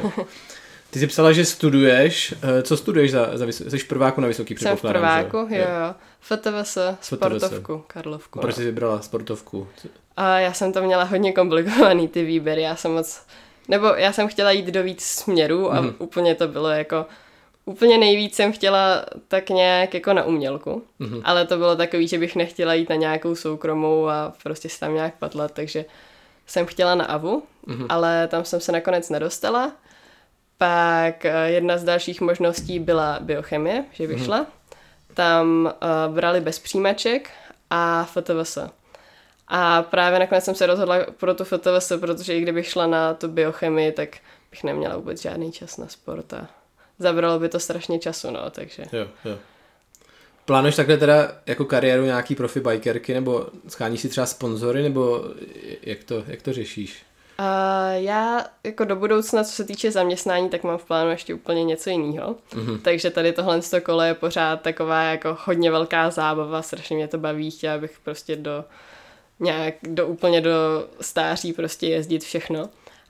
Ty 0.90 1.00
jsi 1.00 1.08
psala, 1.08 1.32
že 1.32 1.46
studuješ. 1.46 2.34
Eh, 2.60 2.62
Co 2.64 2.78
studuješ 2.78 3.12
za, 3.12 3.38
za 3.38 3.46
vys- 3.46 3.70
jsi 3.70 3.78
v 3.78 3.88
prváku 3.88 4.22
na 4.22 4.28
vysoký 4.28 4.56
Jsem 4.58 4.78
v 4.78 4.82
prváku, 4.82 5.38
jo, 5.38 5.48
jo. 5.50 5.96
FTVS, 6.22 6.78
sportovku, 7.02 7.84
Karlovku. 7.88 8.40
Proč 8.40 8.56
No. 8.56 8.58
jsi 8.58 8.66
vybrala 8.66 9.02
sportovku? 9.02 9.68
A 10.18 10.40
já 10.40 10.54
jsem 10.54 10.74
to 10.74 10.82
měla 10.84 11.04
hodně 11.04 11.34
komplikovaný, 11.34 12.08
ty 12.08 12.24
výběry, 12.26 12.62
já 12.62 12.76
jsem 12.76 12.92
moc... 12.92 13.22
Nebo 13.68 13.88
já 13.88 14.12
jsem 14.14 14.28
chtěla 14.28 14.52
jít 14.52 14.66
do 14.66 14.84
víc 14.84 15.04
směrů 15.04 15.74
a 15.74 15.82
Mhm. 15.82 15.96
úplně 16.00 16.36
to 16.36 16.48
bylo 16.48 16.70
jako... 16.70 17.06
Úplně 17.66 17.98
nejvíc 17.98 18.36
jsem 18.36 18.52
chtěla 18.54 19.06
tak 19.28 19.50
nějak 19.50 19.94
jako 19.94 20.14
na 20.14 20.24
umělku, 20.24 20.84
Mhm. 21.00 21.22
ale 21.24 21.46
to 21.48 21.58
bylo 21.58 21.76
takový, 21.76 22.08
že 22.08 22.18
bych 22.18 22.36
nechtěla 22.36 22.74
jít 22.74 22.90
na 22.90 22.96
nějakou 22.96 23.36
soukromou 23.36 24.10
a 24.10 24.34
prostě 24.44 24.70
se 24.70 24.80
tam 24.80 24.94
nějak 24.94 25.16
patlat, 25.18 25.52
takže 25.52 25.86
jsem 26.48 26.66
chtěla 26.66 26.96
na 26.96 27.06
AVU, 27.06 27.44
Mhm. 27.66 27.86
ale 27.90 28.28
tam 28.28 28.46
jsem 28.46 28.60
se 28.60 28.72
nakonec 28.72 29.10
nedostala. 29.10 29.72
Pak 30.58 31.26
eh, 31.26 31.50
jedna 31.50 31.78
z 31.78 31.84
dalších 31.84 32.22
možností 32.22 32.80
byla 32.80 33.18
biochemie, 33.22 33.86
že 33.92 34.04
Mhm. 34.08 34.16
vyšla. 34.16 34.46
Tam 35.14 35.74
uh, 36.08 36.16
brali 36.16 36.42
bez 36.42 36.60
přijímaček 36.60 37.30
a 37.70 38.04
FTVS. 38.06 38.58
A 39.48 39.82
právě 39.84 40.20
nakonec 40.20 40.44
jsem 40.44 40.56
se 40.56 40.66
rozhodla 40.66 40.96
pro 41.18 41.34
tu 41.34 41.44
FTVS, 41.44 41.92
protože 42.00 42.36
i 42.38 42.42
kdybych 42.42 42.68
šla 42.68 42.88
na 42.88 43.14
tu 43.14 43.28
biochemii, 43.28 43.92
tak 43.92 44.10
bych 44.52 44.64
neměla 44.64 44.96
vůbec 44.98 45.22
žádný 45.22 45.52
čas 45.52 45.78
na 45.78 45.88
sport 45.88 46.34
a 46.34 46.48
zabralo 47.00 47.40
by 47.40 47.50
to 47.50 47.60
strašně 47.60 48.00
času, 48.00 48.32
no, 48.32 48.50
takže... 48.50 48.84
Jo, 48.94 49.08
jo. 49.26 49.38
Plánuješ 50.46 50.76
takhle 50.76 50.98
teda 50.98 51.32
jako 51.46 51.66
kariéru 51.66 52.06
nějaký 52.06 52.36
profi 52.36 52.60
bikerky, 52.60 53.14
nebo 53.14 53.48
scháníš 53.68 54.02
si 54.02 54.10
třeba 54.10 54.26
sponzory, 54.26 54.84
nebo 54.84 55.24
jak 55.82 56.04
to, 56.04 56.24
jak 56.28 56.42
to 56.42 56.54
řešíš? 56.54 57.04
A 57.38 57.88
já 57.90 58.46
jako 58.64 58.86
do 58.86 58.96
budoucna, 58.96 59.44
co 59.44 59.52
se 59.52 59.64
týče 59.64 59.92
zaměstnání, 59.92 60.50
tak 60.50 60.64
mám 60.64 60.78
v 60.78 60.86
plánu 60.86 61.10
ještě 61.10 61.34
úplně 61.34 61.64
něco 61.64 61.90
jiného. 61.90 62.36
Mm-hmm. 62.52 62.82
Takže 62.82 63.10
tady 63.10 63.34
tohle 63.34 63.62
z 63.62 63.70
toho 63.70 63.82
kolo 63.82 64.02
je 64.02 64.14
pořád 64.14 64.62
taková 64.62 65.04
jako 65.04 65.38
hodně 65.46 65.72
velká 65.72 66.10
zábava, 66.10 66.62
strašně 66.62 66.96
mě 66.96 67.08
to 67.08 67.18
baví, 67.18 67.52
chtěla 67.52 67.78
bych 67.78 68.00
prostě 68.04 68.36
do 68.36 68.66
nějak, 69.40 69.74
do 69.84 70.08
úplně 70.08 70.42
do 70.42 70.88
stáří 71.02 71.54
prostě 71.54 71.88
jezdit 71.88 72.24
všechno. 72.24 72.70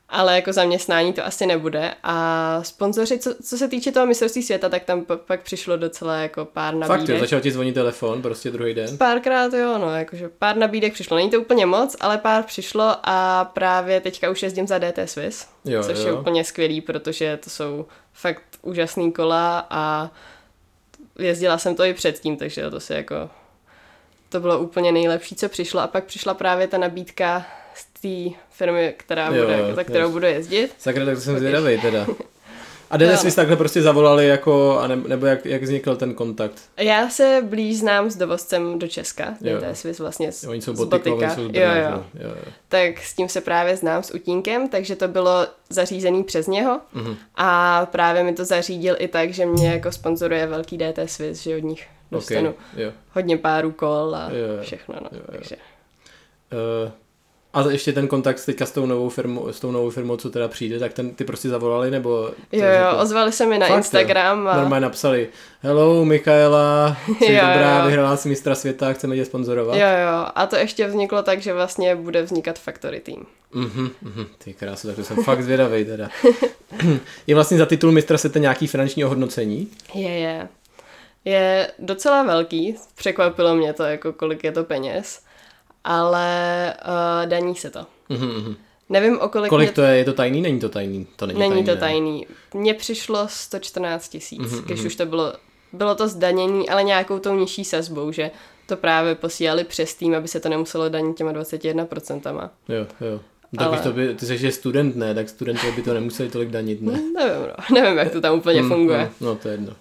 Ale 0.09 0.35
jako 0.35 0.53
zaměstnání 0.53 1.13
to 1.13 1.25
asi 1.25 1.45
nebude. 1.45 1.93
A 2.03 2.59
sponzoři, 2.63 3.19
co, 3.19 3.35
co 3.43 3.57
se 3.57 3.67
týče 3.67 3.91
toho 3.91 4.05
mistrovství 4.05 4.43
světa, 4.43 4.69
tak 4.69 4.83
tam 4.83 5.01
p- 5.05 5.17
pak 5.17 5.41
přišlo 5.43 5.77
docela 5.77 6.15
jako 6.15 6.45
pár 6.45 6.73
nabídek. 6.75 6.99
Fakt 6.99 7.09
jo, 7.09 7.19
začal 7.19 7.41
ti 7.41 7.51
zvonit 7.51 7.73
telefon 7.75 8.21
prostě 8.21 8.51
druhý 8.51 8.73
den? 8.73 8.97
Párkrát 8.97 9.53
jo, 9.53 9.77
no, 9.77 9.95
jakože 9.95 10.29
pár 10.29 10.57
nabídek 10.57 10.93
přišlo. 10.93 11.17
Není 11.17 11.29
to 11.29 11.41
úplně 11.41 11.65
moc, 11.65 11.95
ale 11.99 12.17
pár 12.17 12.43
přišlo 12.43 12.95
a 13.03 13.45
právě 13.53 14.01
teďka 14.01 14.29
už 14.29 14.43
jezdím 14.43 14.67
za 14.67 14.79
DT 14.79 14.99
Swiss, 15.05 15.47
Jo, 15.65 15.83
což 15.83 15.97
jo. 15.99 16.05
je 16.07 16.13
úplně 16.13 16.43
skvělý, 16.43 16.81
protože 16.81 17.37
to 17.43 17.49
jsou 17.49 17.85
fakt 18.13 18.41
úžasný 18.61 19.11
kola 19.11 19.67
a 19.69 20.11
jezdila 21.19 21.57
jsem 21.57 21.75
to 21.75 21.83
i 21.83 21.93
předtím, 21.93 22.37
takže 22.37 22.69
to 22.69 22.79
se 22.79 22.95
jako 22.95 23.29
to 24.29 24.39
bylo 24.39 24.59
úplně 24.59 24.91
nejlepší, 24.91 25.35
co 25.35 25.49
přišlo 25.49 25.81
a 25.81 25.87
pak 25.87 26.03
přišla 26.03 26.33
právě 26.33 26.67
ta 26.67 26.77
nabídka 26.77 27.45
té 28.01 28.37
firmy, 28.51 28.93
která 28.97 29.27
Jo, 29.27 29.45
bude, 29.45 29.59
jo, 29.69 29.75
za 29.75 29.83
kterou 29.83 30.05
jo. 30.05 30.09
budu 30.11 30.25
jezdit. 30.25 30.71
Sakra, 30.77 31.05
tak 31.05 31.15
to 31.15 31.21
jsem 31.21 31.39
zvědavý 31.39 31.81
teda. 31.81 32.07
A 32.89 32.95
Jo, 32.95 32.99
Dennis 32.99 33.23
no. 33.23 33.29
no. 33.29 33.35
takhle 33.35 33.55
prostě 33.55 33.81
zavolali 33.81 34.27
jako, 34.27 34.79
a 34.79 34.87
ne, 34.87 34.95
nebo 34.95 35.25
jak, 35.25 35.45
jak 35.45 35.63
vznikl 35.63 35.95
ten 35.95 36.13
kontakt? 36.13 36.61
Já 36.77 37.09
se 37.09 37.41
blíž 37.49 37.79
znám 37.79 38.09
s 38.09 38.15
dovozcem 38.15 38.79
do 38.79 38.87
Česka, 38.87 39.33
Jo. 39.41 39.57
DT 39.59 39.77
Swiss 39.77 39.99
vlastně 39.99 40.31
z, 40.31 40.43
Jo, 40.43 40.49
oni 40.51 40.61
jsou 40.61 40.75
z 40.75 40.77
botika, 40.77 41.05
oni 41.05 41.11
Botika. 41.15 41.35
jsou 41.35 41.41
z 41.41 41.55
jo, 41.55 41.61
jo. 41.61 42.03
že? 42.13 42.23
jo, 42.23 42.29
jo. 42.45 42.51
tak 42.67 42.99
s 42.99 43.13
tím 43.13 43.29
se 43.29 43.41
právě 43.41 43.77
znám 43.77 44.03
s 44.03 44.13
Utínkem, 44.13 44.69
takže 44.69 44.95
to 44.95 45.07
bylo 45.07 45.47
zařízený 45.69 46.23
přes 46.23 46.47
něho 46.47 46.79
Mhm. 46.93 47.15
a 47.35 47.85
právě 47.91 48.23
mi 48.23 48.33
to 48.33 48.45
zařídil 48.45 48.95
i 48.99 49.07
tak, 49.07 49.33
že 49.33 49.45
mě 49.45 49.67
jako 49.71 49.91
sponzoruje 49.91 50.47
velký 50.47 50.77
DT 50.77 50.99
Swiss, 51.09 51.41
že 51.43 51.55
od 51.57 51.63
nich 51.63 51.87
dostanu 52.11 52.49
Okay, 52.49 52.83
jo. 52.85 52.91
hodně 53.11 53.37
párů 53.37 53.71
kol 53.71 54.15
a 54.15 54.29
Jo, 54.31 54.37
jo. 54.57 54.61
všechno, 54.61 54.95
no, 55.01 55.09
Jo, 55.11 55.19
jo. 55.19 55.31
takže 55.31 55.55
Uh, 56.85 56.91
A 57.55 57.71
ještě 57.71 57.93
ten 57.93 58.07
kontakt 58.07 58.45
teďka 58.45 58.65
s 58.65 58.71
tou 58.71 58.85
novou 58.85 59.09
firmou, 59.09 59.51
s 59.51 59.59
tou 59.59 59.71
novou 59.71 59.89
firmou, 59.89 60.17
co 60.17 60.29
teda 60.29 60.47
přijde, 60.47 60.79
tak 60.79 60.93
ten 60.93 61.15
ty 61.15 61.23
prostě 61.23 61.49
zavolali, 61.49 61.91
nebo... 61.91 62.31
Jo, 62.51 62.65
jo, 62.65 62.97
ozvali 63.01 63.31
se 63.31 63.45
mi 63.45 63.57
na 63.57 63.67
Fakt, 63.67 63.77
Instagram. 63.77 64.47
A... 64.47 64.57
Normálně 64.57 64.83
napsali, 64.83 65.29
hello 65.61 66.05
Mikaela, 66.05 66.97
jsi 67.19 67.33
Jo, 67.33 67.41
dobrá, 67.41 67.79
jo. 67.79 67.85
vyhrála 67.85 68.17
si 68.17 68.29
mistra 68.29 68.55
světa, 68.55 68.93
chceme 68.93 69.15
tě 69.15 69.25
sponzorovat. 69.25 69.75
Jo, 69.75 69.87
jo, 69.87 70.25
a 70.35 70.45
to 70.45 70.55
ještě 70.55 70.87
vzniklo 70.87 71.23
tak, 71.23 71.41
že 71.41 71.53
vlastně 71.53 71.95
bude 71.95 72.21
vznikat 72.21 72.59
Factory 72.59 72.99
Team. 72.99 73.25
Mhm, 73.53 73.89
mhm, 74.01 74.25
ty 74.37 74.53
krásu, 74.53 74.87
tak 74.87 74.95
to 74.95 75.03
jsem 75.03 75.23
fakt 75.23 75.43
zvědavý 75.43 75.85
teda. 75.85 76.09
je 77.27 77.35
vlastně 77.35 77.57
za 77.57 77.65
titul 77.65 77.91
mistra 77.91 78.17
světa 78.17 78.39
nějaký 78.39 78.67
finanční 78.67 79.05
ohodnocení? 79.05 79.67
Je, 79.93 80.11
je. 80.11 80.47
Je 81.25 81.71
docela 81.79 82.23
velký, 82.23 82.75
překvapilo 82.95 83.55
mě 83.55 83.73
to, 83.73 83.83
jako 83.83 84.13
kolik 84.13 84.43
je 84.43 84.51
to 84.51 84.63
peněz, 84.63 85.19
ale 85.85 86.73
uh, 86.87 87.29
daní 87.29 87.55
se 87.55 87.69
to. 87.69 87.85
Mhm, 88.09 88.27
mhm. 88.27 88.55
Nevím, 88.89 89.19
o 89.19 89.29
kolik, 89.29 89.49
Kolik 89.49 89.69
mě... 89.69 89.73
to 89.73 89.81
je, 89.81 89.97
je 89.97 90.05
to 90.05 90.13
tajný? 90.13 90.41
Není 90.41 90.59
to 90.59 90.69
tajný? 90.69 91.07
To 91.15 91.25
není, 91.25 91.39
Není 91.39 91.51
tajný, 91.53 91.65
to 91.65 91.71
ne? 91.71 91.77
tajný. 91.79 92.27
Mně 92.53 92.73
přišlo 92.73 93.27
114 93.29 94.09
tisíc, 94.09 94.39
Mhm, 94.39 94.49
mm-hmm, 94.49 94.63
když 94.65 94.79
mhm. 94.79 94.87
už 94.87 94.95
to 94.95 95.05
bylo, 95.05 95.33
bylo 95.73 95.95
to 95.95 96.07
zdanění, 96.07 96.69
ale 96.69 96.83
nějakou 96.83 97.19
tou 97.19 97.35
nižší 97.35 97.65
sazbou, 97.65 98.11
že 98.11 98.31
to 98.65 98.77
právě 98.77 99.15
posílali 99.15 99.63
přes 99.63 99.95
tým, 99.95 100.15
aby 100.15 100.27
se 100.27 100.39
to 100.39 100.49
nemuselo 100.49 100.89
danit 100.89 101.17
těma 101.17 101.31
21%. 101.31 102.49
Jo, 102.69 102.87
jo. 103.01 103.19
Tak 103.57 103.67
Ale- 103.67 103.79
to 103.79 103.91
by, 103.93 104.15
ty 104.15 104.25
jsi 104.25 104.37
že 104.37 104.51
student, 104.51 104.95
ne? 104.95 105.13
Tak 105.15 105.29
studenti 105.29 105.71
by 105.71 105.81
to 105.81 105.93
nemuseli 105.93 106.29
tolik 106.29 106.49
danit, 106.49 106.81
ne? 106.81 106.91
Nevím, 106.91 107.41
no. 107.47 107.53
nevím, 107.81 107.97
jak 107.97 108.11
to 108.11 108.21
tam 108.21 108.37
úplně 108.37 108.61
Mm, 108.61 108.69
funguje, 108.69 108.99
mm, 108.99 109.09
No, 109.27 109.35
to 109.35 109.47
je 109.47 109.53
jedno. 109.53 109.73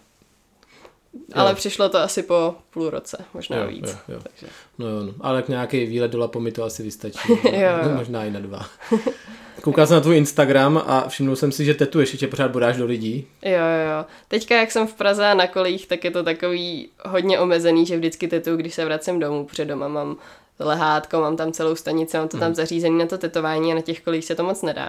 Ale 1.35 1.55
přišlo 1.55 1.88
to 1.88 1.98
asi 1.98 2.22
po 2.22 2.55
půl 2.70 2.90
roce, 2.90 3.24
možná 3.35 3.57
Jo, 3.57 3.66
víc. 3.66 3.90
jo, 3.90 3.98
jo. 4.09 4.18
Takže. 4.22 4.46
No 4.79 4.87
jo, 4.88 5.03
no. 5.03 5.12
ale 5.20 5.42
k 5.42 5.48
nějaký 5.48 5.87
výlet 5.87 6.11
do 6.11 6.18
Lapomy 6.18 6.53
to 6.53 6.64
asi 6.64 6.83
vystačí. 6.83 7.18
Jo, 7.44 7.70
jo. 7.83 7.94
Možná 7.96 8.24
i 8.24 8.31
na 8.31 8.40
dva. 8.40 8.66
Koukal 9.62 9.87
jsem 9.87 9.94
na 9.94 10.00
tvůj 10.00 10.16
Instagram 10.16 10.83
a 10.87 11.09
všiml 11.09 11.37
jsem 11.37 11.53
si, 11.53 11.64
že 11.64 11.74
tetuješ, 11.74 12.12
ještě 12.12 12.27
pořád 12.29 12.50
bodáš 12.50 12.77
do 12.77 12.85
lidí. 12.87 13.27
Jo, 13.42 13.50
jo, 13.53 13.90
jo. 13.98 14.05
Teďka, 14.29 14.57
jak 14.57 14.70
jsem 14.72 14.87
v 14.87 14.94
Praze 14.94 15.27
a 15.27 15.35
na 15.35 15.46
kolích, 15.46 15.87
tak 15.87 16.05
je 16.05 16.11
to 16.11 16.22
takový 16.22 16.88
hodně 17.05 17.38
omezený, 17.40 17.87
že 17.87 17.96
vždycky 17.96 18.29
tetuju, 18.29 18.57
když 18.57 18.74
se 18.74 18.85
vracím 18.85 19.20
domů, 19.20 19.44
protože 19.46 19.64
doma 19.64 19.88
mám 19.88 20.16
lehátko, 20.59 21.20
mám 21.20 21.37
tam 21.37 21.53
celou 21.53 21.74
stanici, 21.77 22.16
mám 22.16 22.29
to 22.29 22.38
tam 22.38 22.55
zařízený 22.55 22.98
na 22.98 23.07
to 23.07 23.18
tetování 23.18 23.72
a 23.72 23.74
na 23.74 23.81
těch 23.81 24.00
kolích 24.00 24.24
se 24.24 24.35
to 24.35 24.44
moc 24.44 24.62
nedá. 24.62 24.88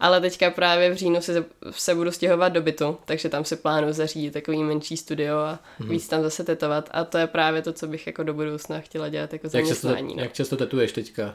Ale 0.00 0.20
teďka 0.20 0.50
právě 0.50 0.90
v 0.90 0.94
říjnu 0.96 1.20
se, 1.20 1.44
se 1.70 1.94
budu 1.94 2.10
stěhovat 2.10 2.52
do 2.52 2.62
bytu, 2.62 2.98
takže 3.04 3.28
tam 3.28 3.44
si 3.44 3.56
plánuji 3.56 3.92
zařídit 3.92 4.30
takový 4.30 4.62
menší 4.62 4.96
studio 4.96 5.36
a 5.38 5.58
víc 5.80 6.08
tam 6.08 6.22
zase 6.22 6.44
tetovat. 6.44 6.88
A 6.92 7.04
to 7.04 7.18
je 7.18 7.26
právě 7.26 7.62
to, 7.62 7.72
co 7.72 7.86
bych 7.86 8.06
jako 8.06 8.22
do 8.22 8.34
budoucna 8.34 8.80
chtěla 8.80 9.08
dělat 9.08 9.32
jako 9.32 9.46
Jak 9.52 9.66
často, 9.66 9.88
zaměstnání. 9.88 10.16
no. 10.16 10.22
jak 10.22 10.32
často 10.32 10.56
tetuješ 10.56 10.92
teďka? 10.92 11.34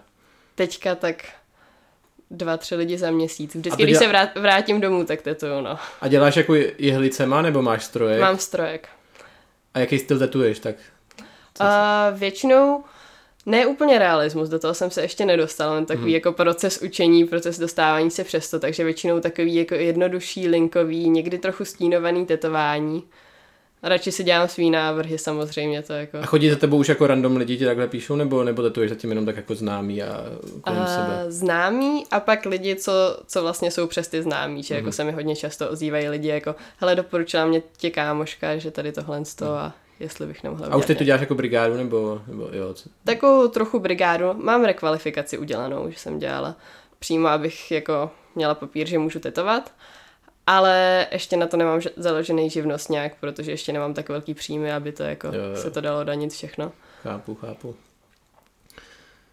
Teďka 0.56 0.96
tak 0.96 1.24
dva, 2.32 2.58
tři 2.58 2.76
lidi 2.76 2.98
za 2.98 3.12
měsíc. 3.12 3.56
Vždycky, 3.56 3.78
to 3.78 3.84
když 3.84 3.94
děla- 3.98 4.00
se 4.00 4.08
vrát, 4.08 4.30
vrátím 4.38 4.82
domů, 4.82 5.06
tak 5.06 5.22
tetuju, 5.22 5.62
no. 5.62 5.78
A 6.02 6.08
děláš 6.08 6.36
jako 6.36 6.56
jehlicema 6.78 7.42
nebo 7.42 7.62
máš 7.62 7.84
stroje? 7.84 8.20
Mám 8.20 8.38
strojek. 8.38 8.90
A 9.74 9.80
jaký 9.80 10.00
styl 10.00 10.20
tetuješ? 10.20 10.60
Tak 10.60 10.76
A 11.60 12.10
většinou 12.10 12.84
ne 13.46 13.66
úplně 13.66 14.00
realismus, 14.00 14.50
do 14.50 14.60
toho 14.60 14.74
jsem 14.74 14.92
se 14.92 15.02
ještě 15.02 15.26
nedostala, 15.26 15.76
jen 15.76 15.86
takový 15.86 16.12
jako 16.12 16.32
proces 16.32 16.82
učení, 16.82 17.26
proces 17.26 17.60
dostávání 17.60 18.12
se 18.12 18.24
přes 18.24 18.52
to, 18.52 18.60
takže 18.60 18.84
většinou 18.84 19.20
takový 19.20 19.56
jako 19.56 19.76
jednodušší, 19.76 20.48
linkový, 20.48 21.10
někdy 21.10 21.38
trochu 21.38 21.66
stínovaný 21.66 22.26
tetování. 22.26 23.04
Radši 23.84 24.12
si 24.12 24.24
dělám 24.24 24.48
svý 24.48 24.70
návrhy 24.70 25.18
samozřejmě, 25.18 25.82
to 25.82 25.94
jako... 25.94 26.18
a 26.18 26.26
chodí 26.26 26.50
za 26.50 26.56
tebou 26.56 26.78
už 26.78 26.90
jako 26.90 27.08
random 27.08 27.38
lidi 27.38 27.58
ti 27.58 27.66
takhle 27.66 27.88
píšou, 27.88 28.16
nebo, 28.16 28.44
nebo 28.44 28.62
tetuješ 28.62 28.90
zatím 28.90 29.10
jenom 29.10 29.26
tak 29.26 29.36
jako 29.36 29.56
známý 29.56 30.04
a 30.04 30.26
kolem 30.62 30.82
A 30.82 30.88
sebe? 30.88 31.26
známí 31.28 32.04
a 32.12 32.20
pak 32.20 32.46
lidi, 32.46 32.76
co, 32.76 32.92
co 33.28 33.42
vlastně 33.42 33.72
jsou 33.72 33.88
přes 33.88 34.08
ty 34.08 34.22
známí, 34.22 34.64
že 34.64 34.76
jako 34.76 34.92
se 34.92 35.04
mi 35.04 35.12
hodně 35.12 35.36
často 35.36 35.70
ozývají 35.70 36.10
lidi 36.10 36.28
jako 36.28 36.56
hele, 36.78 36.96
doporučila 36.96 37.46
mě 37.46 37.62
tě 37.78 37.90
kámoška, 37.90 38.58
že 38.58 38.72
tady 38.72 38.92
tohle 38.92 39.24
to 39.36 39.46
a 39.46 39.74
jestli 40.00 40.28
bych 40.28 40.44
nemohla 40.44 40.68
A 40.68 40.76
už 40.76 40.86
teď 40.86 40.98
to 40.98 41.04
děláš 41.04 41.22
jako 41.22 41.36
brigádu, 41.36 41.78
nebo, 41.78 42.22
nebo 42.28 42.50
jo? 42.52 42.74
Co? 42.74 42.90
Takovou 43.04 43.48
trochu 43.48 43.80
brigádu. 43.80 44.26
Mám 44.34 44.64
rekvalifikaci 44.66 45.38
udělanou, 45.38 45.90
že 45.92 46.00
jsem 46.00 46.20
dělala 46.20 46.56
přímo, 47.00 47.28
abych 47.28 47.72
jako 47.72 48.12
měla 48.36 48.56
papír, 48.56 48.88
že 48.88 49.00
můžu 49.00 49.20
tetovat. 49.20 49.72
Ale 50.48 51.08
ještě 51.12 51.38
na 51.38 51.48
to 51.48 51.58
nemám 51.58 51.82
založený 51.98 52.50
živnost 52.50 52.90
nějak, 52.90 53.16
protože 53.20 53.52
ještě 53.52 53.74
nemám 53.74 53.94
tak 53.94 54.10
velký 54.10 54.34
příjmy, 54.34 54.74
aby 54.74 54.92
to 54.92 55.04
jako 55.04 55.28
Jo, 55.28 55.34
jo. 55.34 55.56
se 55.62 55.72
to 55.72 55.82
dalo 55.82 56.04
danit 56.04 56.34
všechno. 56.34 56.72
Chápu, 57.04 57.36
chápu. 57.36 57.76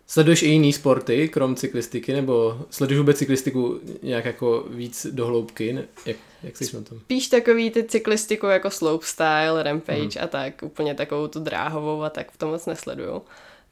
Sleduješ 0.07 0.42
i 0.42 0.46
jiný 0.46 0.72
sporty, 0.72 1.29
krom 1.29 1.57
cyklistiky, 1.57 2.12
nebo 2.12 2.61
sleduješ 2.70 2.98
vůbec 2.98 3.18
cyklistiku 3.18 3.81
nějak 4.03 4.25
jako 4.25 4.64
víc 4.70 5.07
do 5.11 5.27
hloubky? 5.27 5.72
Ne- 5.72 5.85
Jak, 6.07 6.16
jak 6.42 6.57
jsi 6.57 6.76
na 6.76 6.83
tom? 6.83 6.98
Spíš 6.98 7.28
takový 7.28 7.70
ty 7.70 7.85
cyklistiku 7.85 8.46
jako 8.46 8.70
slopestyle, 8.70 9.62
rampage 9.62 10.20
a 10.20 10.26
tak, 10.26 10.62
úplně 10.62 10.94
takovou 10.94 11.28
tu 11.28 11.40
dráhovou 11.40 12.02
a 12.02 12.11
tak 12.11 12.31
v 12.31 12.37
tom 12.37 12.50
moc 12.50 12.66
nesleduju. 12.66 13.22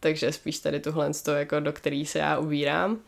Takže 0.00 0.32
spíš 0.32 0.58
tady 0.58 0.80
tuhle 0.80 1.10
to, 1.24 1.30
jako 1.30 1.60
do 1.60 1.72
který 1.72 2.06
se 2.06 2.18
já 2.18 2.38
ubírám. 2.38 2.98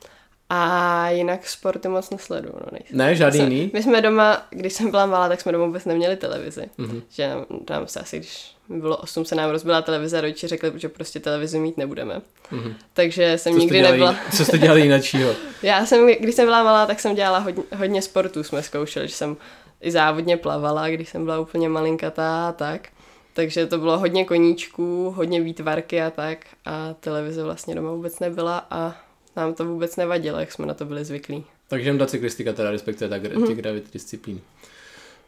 A 0.48 1.11
jinak 1.11 1.48
sporty 1.48 1.88
moc 1.88 2.11
nesleduju. 2.11 2.55
No, 2.55 2.66
nejsem. 2.72 2.98
Ne, 2.98 3.14
žádný 3.14 3.40
jiný? 3.40 3.70
My 3.75 3.83
jsme 3.83 4.03
doma, 4.03 4.46
když 4.51 4.72
jsem 4.72 4.90
byla 4.90 5.07
malá, 5.07 5.29
tak 5.29 5.40
jsme 5.40 5.53
doma 5.53 5.66
vůbec 5.66 5.85
neměli 5.85 6.16
televizi. 6.16 6.70
Mhm. 6.79 6.90
Mm-hmm. 6.90 7.03
Že 7.11 7.29
nám, 7.29 7.46
nám 7.70 7.87
se 7.87 8.01
asi, 8.01 8.18
když 8.18 8.55
bylo 8.81 8.97
8, 8.97 9.25
se 9.25 9.35
nám 9.35 9.51
rozbila 9.51 9.83
televize 9.83 10.19
a 10.19 10.21
rodiče 10.21 10.49
řekli, 10.49 10.73
že 10.77 10.89
prostě 10.89 11.21
televizi 11.21 11.59
mít 11.59 11.77
nebudeme. 11.77 12.21
Mhm. 12.51 12.75
Takže 12.93 13.39
jsem 13.39 13.53
Co 13.53 13.59
nikdy 13.59 13.79
dělali, 13.79 13.93
nebyla... 13.93 14.17
co 14.37 14.45
jste 14.45 14.59
dělali 14.59 14.81
jinačího? 14.81 15.35
Já 15.63 15.87
jsem, 15.87 16.07
když 16.21 16.35
jsem 16.35 16.45
byla 16.47 16.63
malá, 16.65 16.87
tak 16.87 17.01
jsem 17.01 17.15
dělala 17.15 17.39
hodně, 17.39 17.63
hodně 17.77 18.03
sportů, 18.03 18.43
jsme 18.45 18.63
zkoušeli, 18.63 19.09
že 19.09 19.15
jsem 19.15 19.37
i 19.81 19.91
závodně 19.91 20.37
plavala, 20.37 20.89
když 20.89 21.09
jsem 21.09 21.25
byla 21.25 21.41
úplně 21.41 21.69
malinkatá 21.69 22.49
a 22.49 22.53
tak. 22.53 22.89
Takže 23.35 23.67
to 23.67 23.79
bylo 23.79 23.99
hodně 23.99 24.25
koníčků, 24.25 25.11
hodně 25.17 25.41
výtvarky 25.41 26.03
a 26.03 26.11
tak. 26.11 26.39
A 26.65 26.95
televize 27.01 27.43
vlastně 27.43 27.75
doma 27.75 27.91
vůbec 27.91 28.21
nebyla 28.21 28.67
a 28.71 28.95
nám 29.37 29.55
to 29.55 29.65
vůbec 29.65 29.97
nevadilo, 29.97 30.39
jak 30.41 30.53
jsme 30.53 30.67
na 30.67 30.75
to 30.75 30.85
byli 30.85 31.05
zvyklí. 31.05 31.45
Takže 31.69 31.89
jenom 31.89 31.99
ta 31.99 32.07
cyklistika 32.07 32.53
teda 32.53 32.71
respektive 32.71 33.09
ta, 33.09 33.17
Mhm. 33.17 33.25
gra- 33.43 33.47
ty 33.47 33.55
gravity 33.55 33.89
disciplíny. 33.93 34.41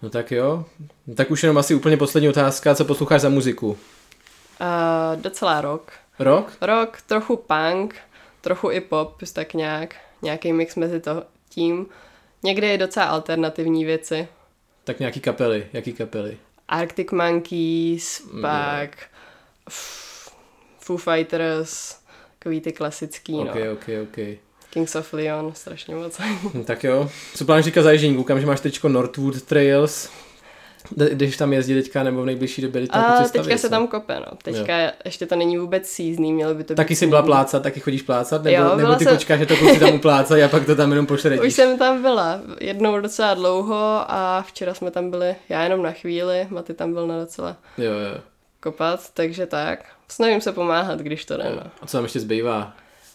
No 0.05 0.11
tak 0.11 0.33
jo. 0.33 0.65
No 1.07 1.15
tak 1.15 1.31
už 1.31 1.43
jenom 1.43 1.59
asi 1.59 1.75
úplně 1.75 1.97
poslední 1.97 2.29
otázka, 2.29 2.75
co 2.75 2.85
posloucháš 2.85 3.21
za 3.21 3.29
muziku? 3.29 3.79
A 4.61 5.15
docela 5.15 5.61
rok. 5.61 5.93
Rock? 6.19 6.53
Rock, 6.61 7.01
trochu 7.03 7.37
punk, 7.37 7.95
trochu 8.41 8.71
i 8.71 8.81
pop, 8.81 9.23
tak 9.33 9.55
nějak, 9.55 9.97
nějaký 10.23 10.53
mix 10.53 10.77
mezi 10.77 11.01
to, 11.01 11.25
tím. 11.49 11.87
Někdy 12.43 12.75
i 12.75 12.79
docela 12.79 13.07
alternativní 13.07 13.85
věci. 13.85 14.29
Tak 14.85 14.99
nějaký 15.01 15.21
kapely, 15.21 15.67
jaký 15.73 15.93
kapely? 15.93 16.37
Arctic 16.69 17.11
Monkeys, 17.11 18.23
Mm, 18.33 18.43
pak 18.43 18.91
Foo 20.79 20.97
Fighters, 20.97 21.99
takový 22.39 22.61
ty 22.61 22.73
klasický, 22.73 23.35
Ok, 23.35 23.55
no. 23.55 23.73
ok, 23.73 23.85
ok. 24.03 24.19
Kings 24.75 24.95
of 24.97 25.13
Leon, 25.13 25.53
strašně 25.55 25.95
moc. 25.95 26.21
Hm, 26.55 26.65
Tak 26.65 26.85
jo. 26.85 27.11
Co 27.35 27.45
plánuješ 27.45 27.65
říkat 27.65 27.83
za 27.83 27.93
ježdění? 27.93 28.17
Koukám, 28.17 28.41
že 28.41 28.47
máš 28.47 28.61
teďko 28.61 28.89
Northwood 28.89 29.43
Trails. 29.43 30.11
Když 31.13 31.37
tam 31.37 31.53
jezdí 31.53 31.75
teďka 31.75 32.03
nebo 32.03 32.23
v 32.23 32.27
nejbližší 32.27 32.63
době, 32.63 32.87
tam 32.89 33.05
A 33.05 33.29
teďka 33.29 33.59
se 33.59 33.69
tam 33.69 33.87
kope, 33.87 34.21
no. 34.21 34.27
Teďka 34.43 34.77
ještě 35.05 35.27
to 35.27 35.37
není 35.37 35.59
vůbec 35.59 35.87
seasonný, 35.87 36.33
mělo 36.33 36.55
by 36.55 36.65
to 36.65 36.75
Taky 36.75 36.89
být 36.93 36.97
jsi 36.97 37.07
byla 37.07 37.23
plácat, 37.23 37.63
taky 37.63 37.81
chodíš 37.81 38.03
plácat? 38.03 38.43
Nebo, 38.45 38.57
Jo, 38.57 38.77
nebo 38.77 38.95
ty 38.95 39.05
jsem- 39.05 39.15
počkáš, 39.17 39.39
že 39.39 39.47
to 39.47 39.57
kluci 39.57 39.81
tam 39.81 39.95
uplácají 39.95 40.43
a 40.43 40.49
pak 40.49 40.67
to 40.67 40.77
tam 40.77 40.91
jenom 40.91 41.07
pošredíš? 41.07 41.47
Už 41.47 41.55
jsem 41.55 41.79
tam 41.79 42.03
byla, 42.03 42.41
jednou 42.61 43.01
docela 43.01 43.35
dlouho 43.35 44.05
a 44.09 44.45
včera 44.49 44.75
jsme 44.75 44.91
tam 44.91 45.11
byli, 45.11 45.37
já 45.49 45.63
jenom 45.63 45.83
na 45.83 45.91
chvíli, 45.93 46.47
Maty 46.51 46.75
tam 46.75 46.93
byl 46.93 47.07
na 47.07 47.19
docela 47.21 47.57
Jo, 47.79 47.85
jo. 47.93 48.21
kopat, 48.61 49.11
takže 49.15 49.47
tak. 49.47 49.79
Snažím 50.09 50.41
se 50.41 50.53
pomáhat, 50.53 50.99
když 50.99 51.25
to 51.25 51.37
jde, 51.37 51.45
no. 51.57 51.63
A 51.83 51.87
co 51.87 51.97
tam 51.97 52.05
ještě 52.05 52.21
zbývá? 52.21 52.73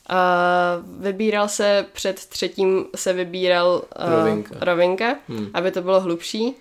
A 0.09 0.83
vybíral 0.99 1.47
se 1.47 1.85
před 1.93 2.25
třetím, 2.25 2.85
se 2.95 3.13
vybíral 3.13 3.81
uh, 4.05 4.09
Rovinka. 4.09 4.55
rovinka 4.61 5.15
Hmm. 5.27 5.49
aby 5.53 5.71
to 5.71 5.81
bylo 5.81 6.01
hlubší. 6.01 6.55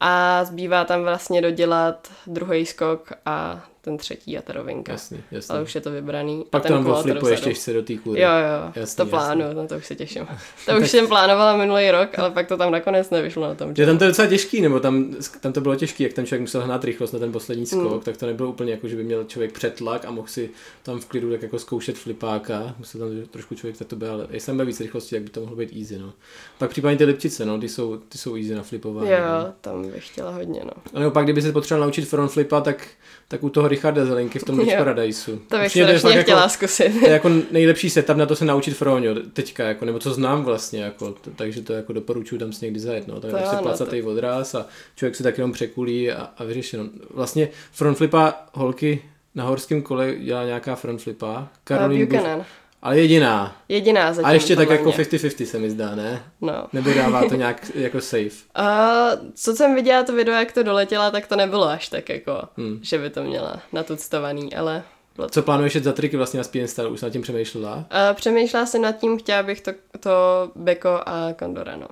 A 0.00 0.44
zbývá 0.44 0.84
tam 0.84 1.02
vlastně 1.02 1.42
dodělat 1.42 2.08
druhý 2.26 2.66
skok 2.66 3.12
a 3.26 3.64
ten 3.84 3.96
třetí 3.96 4.38
a 4.38 4.42
ta 4.42 4.52
rovinka. 4.52 4.92
Jasný, 4.92 5.20
jasný. 5.30 5.52
Ale 5.52 5.62
už 5.62 5.74
je 5.74 5.80
to 5.80 5.90
vybraný. 5.90 6.44
Pak 6.50 6.64
a 6.64 6.68
to 6.68 6.74
tam 6.74 6.86
oflipuješ, 6.86 7.38
vzadu. 7.38 7.50
těž 7.50 7.58
se 7.58 7.72
do 7.72 7.82
té 7.82 7.96
kůry. 7.96 8.20
Jo, 8.20 8.28
jo, 8.28 8.72
Jasný, 8.76 8.96
to 8.96 9.06
plánuju, 9.10 9.52
na 9.52 9.66
to 9.66 9.76
už 9.76 9.86
se 9.86 9.94
těším. 9.94 10.26
To 10.66 10.76
už 10.80 10.90
jsem 10.90 11.06
plánovala 11.06 11.56
minulý 11.56 11.90
rok, 11.90 12.18
ale 12.18 12.30
pak 12.30 12.46
to 12.48 12.56
tam 12.56 12.72
nakonec 12.72 13.10
nevyšlo 13.10 13.42
na 13.48 13.54
tom. 13.54 13.74
Že 13.76 13.86
tam 13.86 13.98
to 13.98 14.04
je 14.04 14.08
docela 14.08 14.28
těžký, 14.28 14.60
nebo 14.60 14.80
tam, 14.80 15.14
tam 15.40 15.52
to 15.52 15.60
bylo 15.60 15.76
těžký, 15.76 16.02
jak 16.02 16.12
ten 16.12 16.26
člověk 16.26 16.40
musel 16.40 16.60
hnát 16.62 16.84
rychlost 16.84 17.12
na 17.12 17.18
ten 17.18 17.32
poslední 17.32 17.66
skok, 17.66 17.92
Mm. 17.94 18.00
tak 18.00 18.16
to 18.16 18.26
nebylo 18.26 18.48
úplně 18.48 18.72
jako, 18.72 18.88
že 18.88 18.96
by 18.96 19.04
měl 19.04 19.24
člověk 19.24 19.52
přetlak 19.52 20.04
a 20.04 20.10
mohl 20.10 20.28
si 20.28 20.50
tam 20.82 21.00
v 21.00 21.06
klidu 21.06 21.30
tak 21.30 21.42
jako 21.42 21.58
zkoušet 21.58 21.98
flipáka. 21.98 22.74
Musel 22.78 23.00
tam 23.00 23.10
trošku 23.30 23.54
člověk 23.54 23.76
tak 23.78 23.88
to 23.88 23.96
byl, 23.96 24.12
ale 24.12 24.26
jestli 24.30 24.56
tam 24.56 24.66
víc 24.66 24.80
rychlosti, 24.80 25.14
tak 25.16 25.22
by 25.22 25.28
to 25.30 25.40
mohlo 25.40 25.56
být 25.56 25.70
easy, 25.80 25.98
no. 25.98 26.12
Pak 26.58 26.70
případně 26.70 26.96
ty 26.98 27.04
lipčice, 27.04 27.44
no, 27.44 27.58
ty 27.60 27.68
jsou, 27.68 27.96
ty 27.96 28.18
jsou 28.18 28.36
easy 28.36 28.54
na 28.54 28.62
flipování. 28.62 29.10
no. 29.10 29.16
Jo, 29.16 29.52
tam 29.60 29.90
bych 29.90 30.06
chtěla 30.08 30.30
hodně, 30.30 30.60
no. 30.64 30.70
A 30.94 30.98
nebo 30.98 31.10
pak, 31.10 31.24
kdyby 31.24 31.42
se 31.42 31.52
potřeboval 31.52 31.86
naučit 31.88 32.04
front 32.08 32.30
flipa, 32.30 32.60
tak, 32.60 32.86
tak 33.28 33.42
u 33.44 33.48
toho 33.50 33.68
Richarda 33.74 34.06
Zelenky 34.06 34.38
v 34.38 34.44
tom 34.44 34.56
Beach 34.56 34.78
Paradiseu. 34.78 35.38
To 35.48 35.58
bych 35.58 35.70
strašně 35.70 36.22
chtěla 36.22 36.40
jako, 36.40 36.48
zkusit. 36.48 37.00
To 37.00 37.06
je 37.06 37.12
jako 37.12 37.30
nejlepší 37.50 37.90
setup 37.90 38.16
na 38.16 38.26
to 38.26 38.36
se 38.36 38.44
naučit 38.44 38.74
froňo 38.74 39.14
teďka, 39.32 39.64
jako, 39.64 39.84
nebo 39.84 39.98
co 39.98 40.14
znám 40.14 40.44
vlastně, 40.44 40.82
jako, 40.82 41.14
takže 41.36 41.62
to 41.62 41.72
jako 41.72 41.92
doporučuji 41.92 42.38
tam 42.38 42.52
si 42.52 42.64
někdy 42.64 42.80
zajet, 42.80 43.08
no. 43.08 43.20
Tam 43.20 43.30
to 43.30 43.36
je 43.36 43.42
prostě 43.42 43.56
placatý 43.62 44.02
to... 44.02 44.08
odraz 44.08 44.54
a 44.54 44.66
člověk 44.96 45.16
si 45.16 45.22
tak 45.22 45.38
jenom 45.38 45.52
překulí 45.52 46.10
a, 46.10 46.28
a 46.38 46.44
vyřešeno. 46.44 46.84
Vlastně 47.10 47.48
frontflipa 47.72 48.34
holky 48.52 49.02
na 49.34 49.44
horském 49.44 49.82
kole 49.82 50.14
dělá 50.18 50.44
nějaká 50.44 50.74
frontflipa. 50.74 51.48
Caroline 51.64 52.06
Buchanan. 52.06 52.44
Ale 52.84 52.98
jediná. 52.98 53.56
Jediná 53.68 54.12
zatím. 54.12 54.26
A 54.26 54.32
ještě 54.32 54.56
tak 54.56 54.70
jako 54.70 54.90
50-50 54.90 55.44
se 55.44 55.58
mi 55.58 55.70
zdá, 55.70 55.94
ne? 55.94 56.22
No. 56.40 56.66
Nebo 56.72 56.94
dává 56.94 57.28
to 57.28 57.34
nějak 57.44 57.70
jako 57.74 58.00
safe? 58.00 58.44
Uh, 58.58 59.30
co 59.34 59.56
jsem 59.56 59.74
viděla 59.74 60.02
to 60.02 60.12
video, 60.12 60.34
jak 60.34 60.52
to 60.52 60.62
doletěla, 60.62 61.10
tak 61.10 61.26
to 61.26 61.36
nebylo 61.36 61.68
až 61.68 61.88
tak 61.88 62.08
jako, 62.08 62.42
hmm. 62.56 62.78
že 62.82 62.98
by 62.98 63.10
to 63.10 63.22
měla 63.22 63.62
natuctovaný, 63.72 64.54
ale... 64.54 64.82
Bylo 65.16 65.28
Co 65.28 65.42
plánuješ 65.42 65.76
za 65.76 65.92
triky 65.92 66.16
vlastně 66.16 66.38
na 66.38 66.44
Speed 66.44 66.70
Style? 66.70 66.88
Už 66.88 67.02
nad 67.02 67.10
tím 67.10 67.22
přemýšlela? 67.22 67.76
Uh, 67.76 67.84
přemýšlela 68.14 68.66
jsem 68.66 68.82
nad 68.82 68.92
tím, 68.92 69.18
chtěla 69.18 69.42
bych 69.42 69.60
to, 69.60 69.72
to 70.00 70.10
Beko 70.54 71.00
a 71.06 71.32
Kondora, 71.38 71.76
no. 71.76 71.88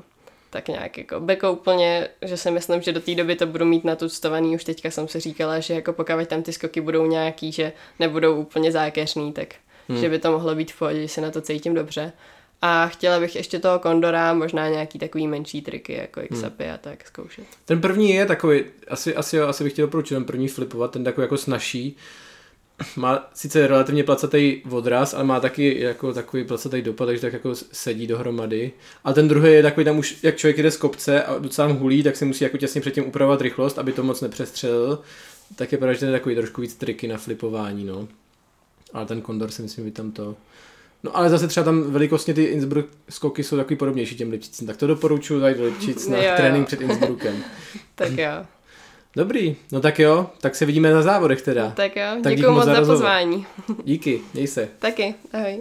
Tak 0.50 0.68
nějak 0.68 0.98
jako 0.98 1.20
Beko 1.20 1.52
úplně, 1.52 2.08
že 2.22 2.36
si 2.36 2.50
myslím, 2.50 2.82
že 2.82 2.92
do 2.92 3.00
té 3.00 3.14
doby 3.14 3.36
to 3.36 3.46
budu 3.46 3.64
mít 3.64 3.84
natuctovaný, 3.84 4.54
už 4.54 4.64
teďka 4.64 4.90
jsem 4.90 5.08
si 5.08 5.20
říkala, 5.20 5.60
že 5.60 5.74
jako 5.74 5.92
pokud 5.92 6.28
tam 6.28 6.42
ty 6.42 6.52
skoky 6.52 6.80
budou 6.80 7.06
nějaký, 7.06 7.52
že 7.52 7.72
nebudou 7.98 8.36
úplně 8.36 8.72
zákeřný, 8.72 9.32
tak 9.32 9.54
hmm. 9.88 9.98
že 9.98 10.08
by 10.08 10.18
to 10.18 10.32
mohlo 10.32 10.54
být 10.54 10.72
v 10.72 10.78
pohodě, 10.78 11.02
že 11.02 11.08
se 11.08 11.20
na 11.20 11.30
to 11.30 11.40
cítím 11.40 11.74
dobře. 11.74 12.12
A 12.64 12.88
chtěla 12.88 13.20
bych 13.20 13.36
ještě 13.36 13.58
toho 13.58 13.78
kondora, 13.78 14.34
možná 14.34 14.68
nějaký 14.68 14.98
takový 14.98 15.28
menší 15.28 15.62
triky, 15.62 15.92
jako 15.92 16.20
XAPy 16.30 16.64
hmm. 16.64 16.74
a 16.74 16.78
tak 16.78 17.06
zkoušet. 17.06 17.44
Ten 17.64 17.80
první 17.80 18.10
je 18.10 18.26
takový, 18.26 18.64
asi, 18.88 19.14
asi, 19.14 19.40
asi 19.40 19.64
bych 19.64 19.72
chtěl 19.72 19.86
doporučit 19.86 20.14
ten 20.14 20.24
první 20.24 20.48
flipovat, 20.48 20.90
ten 20.90 21.04
takový 21.04 21.24
jako 21.24 21.36
snažší. 21.36 21.96
Má 22.96 23.30
sice 23.34 23.66
relativně 23.66 24.04
placatý 24.04 24.62
odraz, 24.70 25.14
ale 25.14 25.24
má 25.24 25.40
taky 25.40 25.80
jako 25.80 26.12
takový 26.12 26.44
placatý 26.44 26.82
dopad, 26.82 27.06
takže 27.06 27.20
tak 27.22 27.32
jako 27.32 27.54
sedí 27.54 28.06
dohromady. 28.06 28.72
A 29.04 29.12
ten 29.12 29.28
druhý 29.28 29.52
je 29.52 29.62
takový, 29.62 29.84
tam 29.84 29.98
už 29.98 30.16
jak 30.22 30.36
člověk 30.36 30.62
jde 30.62 30.70
z 30.70 30.76
kopce 30.76 31.22
a 31.22 31.38
docela 31.38 31.68
hulí, 31.68 32.02
tak 32.02 32.16
si 32.16 32.24
musí 32.24 32.44
jako 32.44 32.56
těsně 32.56 32.80
předtím 32.80 33.06
upravovat 33.06 33.40
rychlost, 33.40 33.78
aby 33.78 33.92
to 33.92 34.02
moc 34.02 34.20
nepřestřelil. 34.20 34.98
Tak 35.56 35.72
je 35.72 35.78
pravda, 35.78 35.92
že 35.92 36.00
ten 36.00 36.08
je 36.08 36.18
takový 36.18 36.34
trošku 36.34 36.60
víc 36.60 36.74
triky 36.74 37.08
na 37.08 37.16
flipování, 37.16 37.84
no. 37.84 38.08
Ale 38.92 39.06
ten 39.06 39.20
Kondor 39.20 39.50
si 39.50 39.62
myslím, 39.62 39.84
že 39.84 39.90
tam 39.90 40.12
to... 40.12 40.36
No 41.02 41.16
ale 41.16 41.30
zase 41.30 41.48
třeba 41.48 41.64
tam 41.64 41.82
velikostně 41.82 42.34
ty 42.34 42.44
Innsbruck 42.44 42.88
skoky 43.08 43.44
jsou 43.44 43.56
takový 43.56 43.76
podobnější 43.76 44.16
těm 44.16 44.30
Lipčicím, 44.30 44.66
tak 44.66 44.76
to 44.76 44.86
doporučuji 44.86 45.40
zajít 45.40 45.58
do 45.58 45.64
Lipčic 45.64 46.08
na 46.08 46.18
jo, 46.18 46.32
trénink 46.36 46.62
jo. 46.62 46.66
před 46.66 46.80
Innsbruckem. 46.80 47.34
tak 47.94 48.10
jo. 48.10 48.30
Dobrý, 49.16 49.56
no 49.72 49.80
tak 49.80 49.98
jo, 49.98 50.30
tak 50.40 50.54
se 50.54 50.66
vidíme 50.66 50.92
na 50.92 51.02
závodech 51.02 51.42
teda. 51.42 51.70
Tak 51.70 51.96
jo, 51.96 52.04
tak 52.22 52.36
děkuji 52.36 52.52
moc 52.52 52.64
za 52.64 52.84
pozvání. 52.84 53.46
Díky, 53.84 54.20
měj 54.34 54.46
se. 54.46 54.68
Taky, 54.78 55.14
ahoj. 55.32 55.60